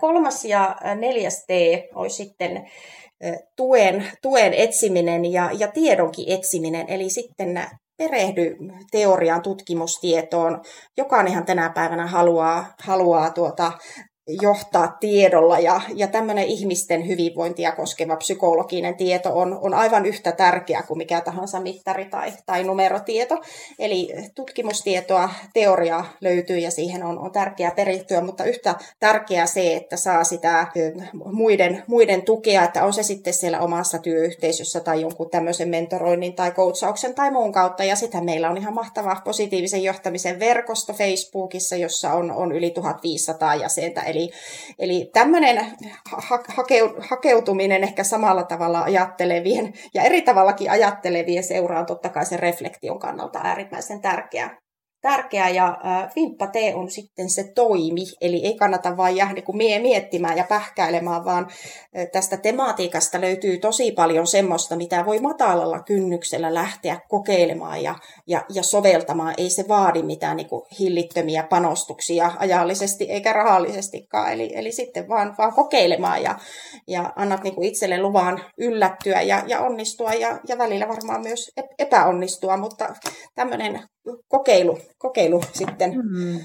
Kolmas 0.00 0.44
ja 0.44 0.76
neljäs 0.94 1.44
T 1.46 1.50
olisi 1.94 2.16
sitten 2.16 2.70
tuen, 3.56 4.06
tuen 4.22 4.54
etsiminen 4.54 5.32
ja, 5.32 5.50
ja 5.58 5.68
tiedonkin 5.68 6.24
etsiminen, 6.28 6.88
eli 6.88 7.10
sitten 7.10 7.62
perehdy 7.96 8.56
teoriaan, 8.90 9.42
tutkimustietoon. 9.42 10.60
Jokainenhan 10.96 11.46
tänä 11.46 11.70
päivänä 11.74 12.06
haluaa, 12.06 12.74
haluaa 12.82 13.30
tuota, 13.30 13.72
johtaa 14.42 14.96
tiedolla 15.00 15.58
ja, 15.58 15.80
ja 15.94 16.06
tämmöinen 16.06 16.44
ihmisten 16.44 17.06
hyvinvointia 17.06 17.72
koskeva 17.72 18.16
psykologinen 18.16 18.96
tieto 18.96 19.38
on, 19.38 19.58
on 19.62 19.74
aivan 19.74 20.06
yhtä 20.06 20.32
tärkeä 20.32 20.82
kuin 20.82 20.98
mikä 20.98 21.20
tahansa 21.20 21.60
mittari 21.60 22.04
tai, 22.04 22.32
tai 22.46 22.64
numerotieto. 22.64 23.40
Eli 23.78 24.14
tutkimustietoa, 24.34 25.30
teoriaa 25.54 26.08
löytyy 26.20 26.58
ja 26.58 26.70
siihen 26.70 27.02
on, 27.02 27.18
on 27.18 27.32
tärkeää 27.32 27.70
perehtyä, 27.70 28.20
mutta 28.20 28.44
yhtä 28.44 28.74
tärkeää 29.00 29.46
se, 29.46 29.76
että 29.76 29.96
saa 29.96 30.24
sitä 30.24 30.66
muiden, 31.24 31.82
muiden 31.86 32.22
tukea, 32.22 32.64
että 32.64 32.84
on 32.84 32.92
se 32.92 33.02
sitten 33.02 33.34
siellä 33.34 33.60
omassa 33.60 33.98
työyhteisössä 33.98 34.80
tai 34.80 35.00
jonkun 35.00 35.30
tämmöisen 35.30 35.68
mentoroinnin 35.68 36.34
tai 36.34 36.50
coachauksen 36.50 37.14
tai 37.14 37.30
muun 37.30 37.52
kautta. 37.52 37.84
Ja 37.84 37.96
sitten 37.96 38.24
meillä 38.24 38.50
on 38.50 38.56
ihan 38.56 38.74
mahtava 38.74 39.20
positiivisen 39.24 39.82
johtamisen 39.82 40.40
verkosto 40.40 40.92
Facebookissa, 40.92 41.76
jossa 41.76 42.12
on, 42.12 42.30
on 42.30 42.52
yli 42.52 42.70
1500 42.70 43.54
jäsentä. 43.54 44.00
Eli, 44.00 44.17
eli 44.78 45.10
tämmöinen 45.12 45.66
ha- 46.04 46.44
hakeutuminen 47.08 47.84
ehkä 47.84 48.04
samalla 48.04 48.42
tavalla 48.44 48.82
ajattelevien 48.82 49.72
ja 49.94 50.02
eri 50.02 50.22
tavallakin 50.22 50.70
ajattelevien 50.70 51.44
seuraan 51.44 51.86
totta 51.86 52.08
kai 52.08 52.26
sen 52.26 52.38
reflektion 52.38 52.98
kannalta 52.98 53.40
äärimmäisen 53.44 54.00
tärkeää 54.00 54.56
tärkeä 55.00 55.48
ja 55.48 55.66
äh, 55.66 56.10
vimppatee 56.16 56.74
on 56.74 56.90
sitten 56.90 57.30
se 57.30 57.52
toimi, 57.54 58.02
eli 58.20 58.36
ei 58.44 58.56
kannata 58.56 58.96
vain 58.96 59.16
jäädä 59.16 59.32
niin 59.32 59.56
mie 59.56 59.78
miettimään 59.78 60.36
ja 60.36 60.44
pähkäilemään, 60.48 61.24
vaan 61.24 61.46
äh, 61.98 62.06
tästä 62.12 62.36
tematiikasta 62.36 63.20
löytyy 63.20 63.58
tosi 63.58 63.92
paljon 63.92 64.26
semmoista, 64.26 64.76
mitä 64.76 65.06
voi 65.06 65.18
matalalla 65.18 65.82
kynnyksellä 65.82 66.54
lähteä 66.54 67.00
kokeilemaan 67.08 67.82
ja, 67.82 67.94
ja, 68.26 68.44
ja 68.54 68.62
soveltamaan. 68.62 69.34
Ei 69.38 69.50
se 69.50 69.64
vaadi 69.68 70.02
mitään 70.02 70.36
niin 70.36 70.48
kuin 70.48 70.62
hillittömiä 70.78 71.42
panostuksia 71.42 72.32
ajallisesti 72.38 73.04
eikä 73.04 73.32
rahallisestikaan, 73.32 74.32
eli, 74.32 74.50
eli 74.54 74.72
sitten 74.72 75.08
vaan, 75.08 75.34
vaan 75.38 75.52
kokeilemaan 75.52 76.22
ja, 76.22 76.38
ja 76.86 77.12
annat 77.16 77.42
niin 77.42 77.54
kuin 77.54 77.68
itselle 77.68 78.02
luvan 78.02 78.44
yllättyä 78.58 79.22
ja, 79.22 79.42
ja 79.46 79.60
onnistua 79.60 80.12
ja, 80.12 80.40
ja 80.48 80.58
välillä 80.58 80.88
varmaan 80.88 81.20
myös 81.20 81.50
epäonnistua, 81.78 82.56
mutta 82.56 82.94
tämmöinen 83.34 83.80
kokeilu, 84.28 84.78
kokeilu 84.98 85.40
sitten 85.52 85.90
mm, 85.90 86.38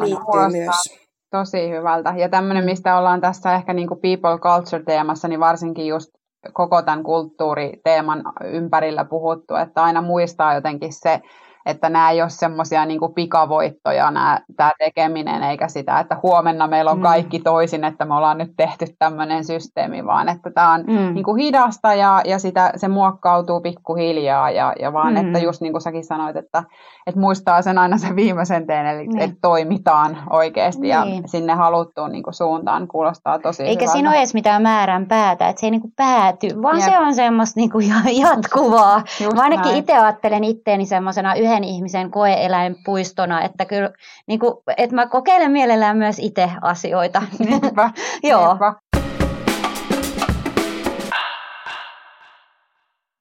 liittyy 0.00 0.60
myös. 0.60 1.02
Tosi 1.30 1.70
hyvältä. 1.70 2.14
Ja 2.16 2.28
tämmöinen, 2.28 2.64
mistä 2.64 2.98
ollaan 2.98 3.20
tässä 3.20 3.54
ehkä 3.54 3.72
niin 3.72 3.88
kuin 3.88 4.00
people 4.00 4.38
culture-teemassa, 4.38 5.28
niin 5.28 5.40
varsinkin 5.40 5.86
just 5.86 6.10
koko 6.52 6.82
tämän 6.82 7.02
kulttuuriteeman 7.02 8.22
ympärillä 8.44 9.04
puhuttu, 9.04 9.54
että 9.54 9.82
aina 9.82 10.02
muistaa 10.02 10.54
jotenkin 10.54 10.92
se, 10.92 11.20
että 11.66 11.88
nämä 11.88 12.10
ei 12.10 12.22
ole 12.22 12.30
semmoisia 12.30 12.86
niin 12.86 13.00
pikavoittoja 13.14 14.10
nämä, 14.10 14.40
tämä 14.56 14.72
tekeminen, 14.78 15.42
eikä 15.42 15.68
sitä, 15.68 16.00
että 16.00 16.16
huomenna 16.22 16.66
meillä 16.66 16.90
on 16.90 16.96
mm. 16.96 17.02
kaikki 17.02 17.38
toisin, 17.38 17.84
että 17.84 18.04
me 18.04 18.14
ollaan 18.14 18.38
nyt 18.38 18.52
tehty 18.56 18.86
tämmöinen 18.98 19.44
systeemi, 19.44 20.06
vaan 20.06 20.28
että 20.28 20.50
tämä 20.50 20.72
on 20.72 20.84
mm. 20.86 21.14
niin 21.14 21.24
kuin 21.24 21.42
hidasta 21.42 21.94
ja, 21.94 22.22
ja 22.24 22.38
sitä, 22.38 22.72
se 22.76 22.88
muokkautuu 22.88 23.60
pikkuhiljaa 23.60 24.50
ja, 24.50 24.72
ja 24.80 24.92
vaan, 24.92 25.14
mm. 25.14 25.16
että 25.16 25.38
just 25.38 25.60
niin 25.60 25.72
kuin 25.72 25.82
säkin 25.82 26.04
sanoit, 26.04 26.36
että, 26.36 26.64
että 27.06 27.20
muistaa 27.20 27.62
sen 27.62 27.78
aina 27.78 27.98
sen 27.98 28.16
viimeisen 28.16 28.66
teen, 28.66 28.86
eli 28.86 29.06
niin. 29.06 29.18
että 29.18 29.36
toimitaan 29.42 30.18
oikeasti 30.30 30.80
niin. 30.80 30.90
ja 30.90 31.06
sinne 31.26 31.52
haluttuun 31.52 32.12
niin 32.12 32.22
kuin 32.22 32.34
suuntaan 32.34 32.88
kuulostaa 32.88 33.38
tosi 33.38 33.62
Eikä 33.62 33.72
hyvältä. 33.72 33.92
siinä 33.92 34.10
ole 34.10 34.18
edes 34.18 34.34
mitään 34.34 34.62
määrän 34.62 35.06
päätä, 35.06 35.48
että 35.48 35.60
se 35.60 35.66
ei 35.66 35.70
niin 35.70 35.80
kuin 35.80 35.92
pääty, 35.96 36.62
vaan 36.62 36.76
Jep. 36.76 36.84
se 36.84 36.98
on 36.98 37.14
semmoista 37.14 37.60
niin 37.60 37.70
kuin 37.70 37.88
jatkuvaa. 38.22 39.02
Mä 39.34 39.42
ainakin 39.42 39.76
itse 39.76 39.96
ajattelen 39.96 40.44
itteeni 40.44 40.86
semmoisena 40.86 41.34
yhden 41.34 41.51
yhden 41.52 41.64
ihmisen 41.64 42.10
koeeläinpuistona, 42.10 43.42
että 43.42 43.64
kyllä 43.64 43.90
niin 44.26 44.40
kuin, 44.40 44.54
että 44.76 44.96
mä 44.96 45.06
kokeilen 45.06 45.50
mielellään 45.50 45.96
myös 45.96 46.18
itse 46.18 46.50
asioita. 46.62 47.22
Niinpä, 47.38 47.90
Joo. 48.30 48.48
Niinpä. 48.48 48.74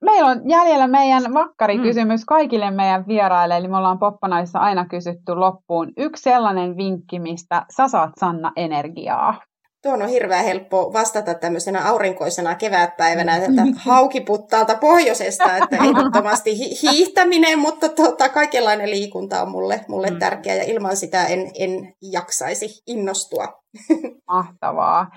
Meillä 0.02 0.30
on 0.30 0.42
jäljellä 0.50 0.88
meidän 0.88 1.34
vakkarikysymys 1.34 2.22
mm. 2.22 2.26
kaikille 2.28 2.72
meidän 2.72 3.08
vieraille, 3.08 3.58
eli 3.58 3.68
me 3.68 3.78
ollaan 3.78 4.00
Poppanaissa 4.00 4.60
aina 4.60 4.86
kysytty 4.86 5.36
loppuun 5.36 5.92
yksi 5.98 6.24
sellainen 6.24 6.78
vinkki, 6.78 7.20
mistä 7.20 7.66
sä 7.70 7.88
saat 7.88 8.12
Sanna 8.20 8.52
energiaa. 8.56 9.42
Tuon 9.82 10.02
on 10.02 10.10
hirveän 10.10 10.46
helppo 10.46 10.94
vastata 10.94 11.34
tämmöisenä 11.34 11.90
aurinkoisena 11.90 12.56
kevätpäivänä 12.56 13.36
että 13.36 13.62
haukiputtaalta 13.76 14.76
pohjoisesta, 14.76 15.58
että 15.58 15.78
ehdottomasti 15.78 16.58
hiihtäminen, 16.82 17.60
mutta 17.60 17.90
tuota, 17.90 18.30
kaikenlainen 18.30 18.90
liikunta 18.90 19.42
on 19.42 19.52
mulle, 19.52 19.86
mulle 19.88 20.10
mm. 20.10 20.20
tärkeä 20.20 20.56
ja 20.56 20.64
ilman 20.64 20.98
sitä 20.98 21.26
en, 21.26 21.52
en 21.60 21.94
jaksaisi 22.02 22.84
innostua. 22.88 23.48
Mahtavaa. 24.32 25.08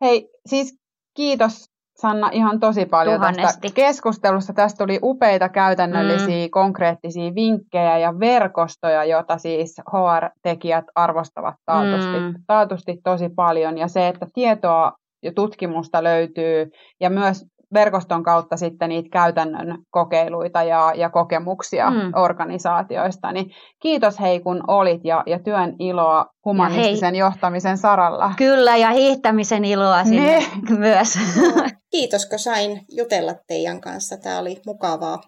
Hei, 0.00 0.28
siis 0.46 0.74
kiitos 1.16 1.73
Sanna 1.96 2.28
ihan 2.32 2.60
tosi 2.60 2.86
paljon 2.86 3.14
Tuhannesti. 3.14 3.60
tästä 3.60 3.74
keskustelusta. 3.74 4.52
Tästä 4.52 4.84
tuli 4.84 4.98
upeita 5.02 5.48
käytännöllisiä, 5.48 6.46
mm. 6.46 6.50
konkreettisia 6.50 7.34
vinkkejä 7.34 7.98
ja 7.98 8.20
verkostoja, 8.20 9.04
joita 9.04 9.38
siis 9.38 9.80
HR-tekijät 9.92 10.84
arvostavat 10.94 11.54
taatusti, 11.66 12.20
mm. 12.20 12.34
taatusti 12.46 13.00
tosi 13.04 13.28
paljon. 13.28 13.78
Ja 13.78 13.88
se, 13.88 14.08
että 14.08 14.26
tietoa 14.34 14.92
ja 15.22 15.32
tutkimusta 15.32 16.04
löytyy 16.04 16.70
ja 17.00 17.10
myös 17.10 17.46
verkoston 17.74 18.22
kautta 18.22 18.56
sitten 18.56 18.88
niitä 18.88 19.08
käytännön 19.12 19.78
kokeiluita 19.90 20.62
ja, 20.62 20.92
ja 20.96 21.10
kokemuksia 21.10 21.90
mm. 21.90 22.12
organisaatioista. 22.16 23.32
Niin 23.32 23.50
kiitos 23.82 24.20
hei 24.20 24.40
kun 24.40 24.64
olit 24.66 25.04
ja, 25.04 25.22
ja 25.26 25.38
työn 25.38 25.76
iloa 25.78 26.26
humanistisen 26.44 27.14
johtamisen 27.14 27.78
saralla. 27.78 28.32
Kyllä 28.36 28.76
ja 28.76 28.90
hiihtämisen 28.90 29.64
iloa 29.64 30.04
sinne 30.04 30.38
ne. 30.38 30.46
myös. 30.78 31.18
Kiitos 31.94 32.26
kun 32.26 32.38
sain 32.38 32.80
jutella 32.88 33.34
teidän 33.46 33.80
kanssa. 33.80 34.16
Tämä 34.16 34.38
oli 34.38 34.60
mukavaa. 34.66 35.20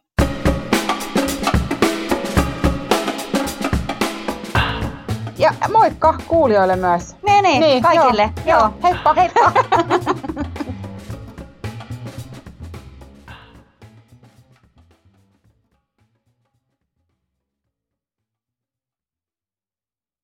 Ja 5.39 5.53
moikka 5.73 6.15
kuulijoille 6.29 6.77
myös. 6.77 7.17
Niin, 7.27 7.43
niin, 7.43 7.61
niin 7.61 7.83
kaikille. 7.83 8.31
Joo, 8.47 8.59
joo. 8.59 8.71
Heippa. 8.83 9.15
Heippa. 9.15 9.53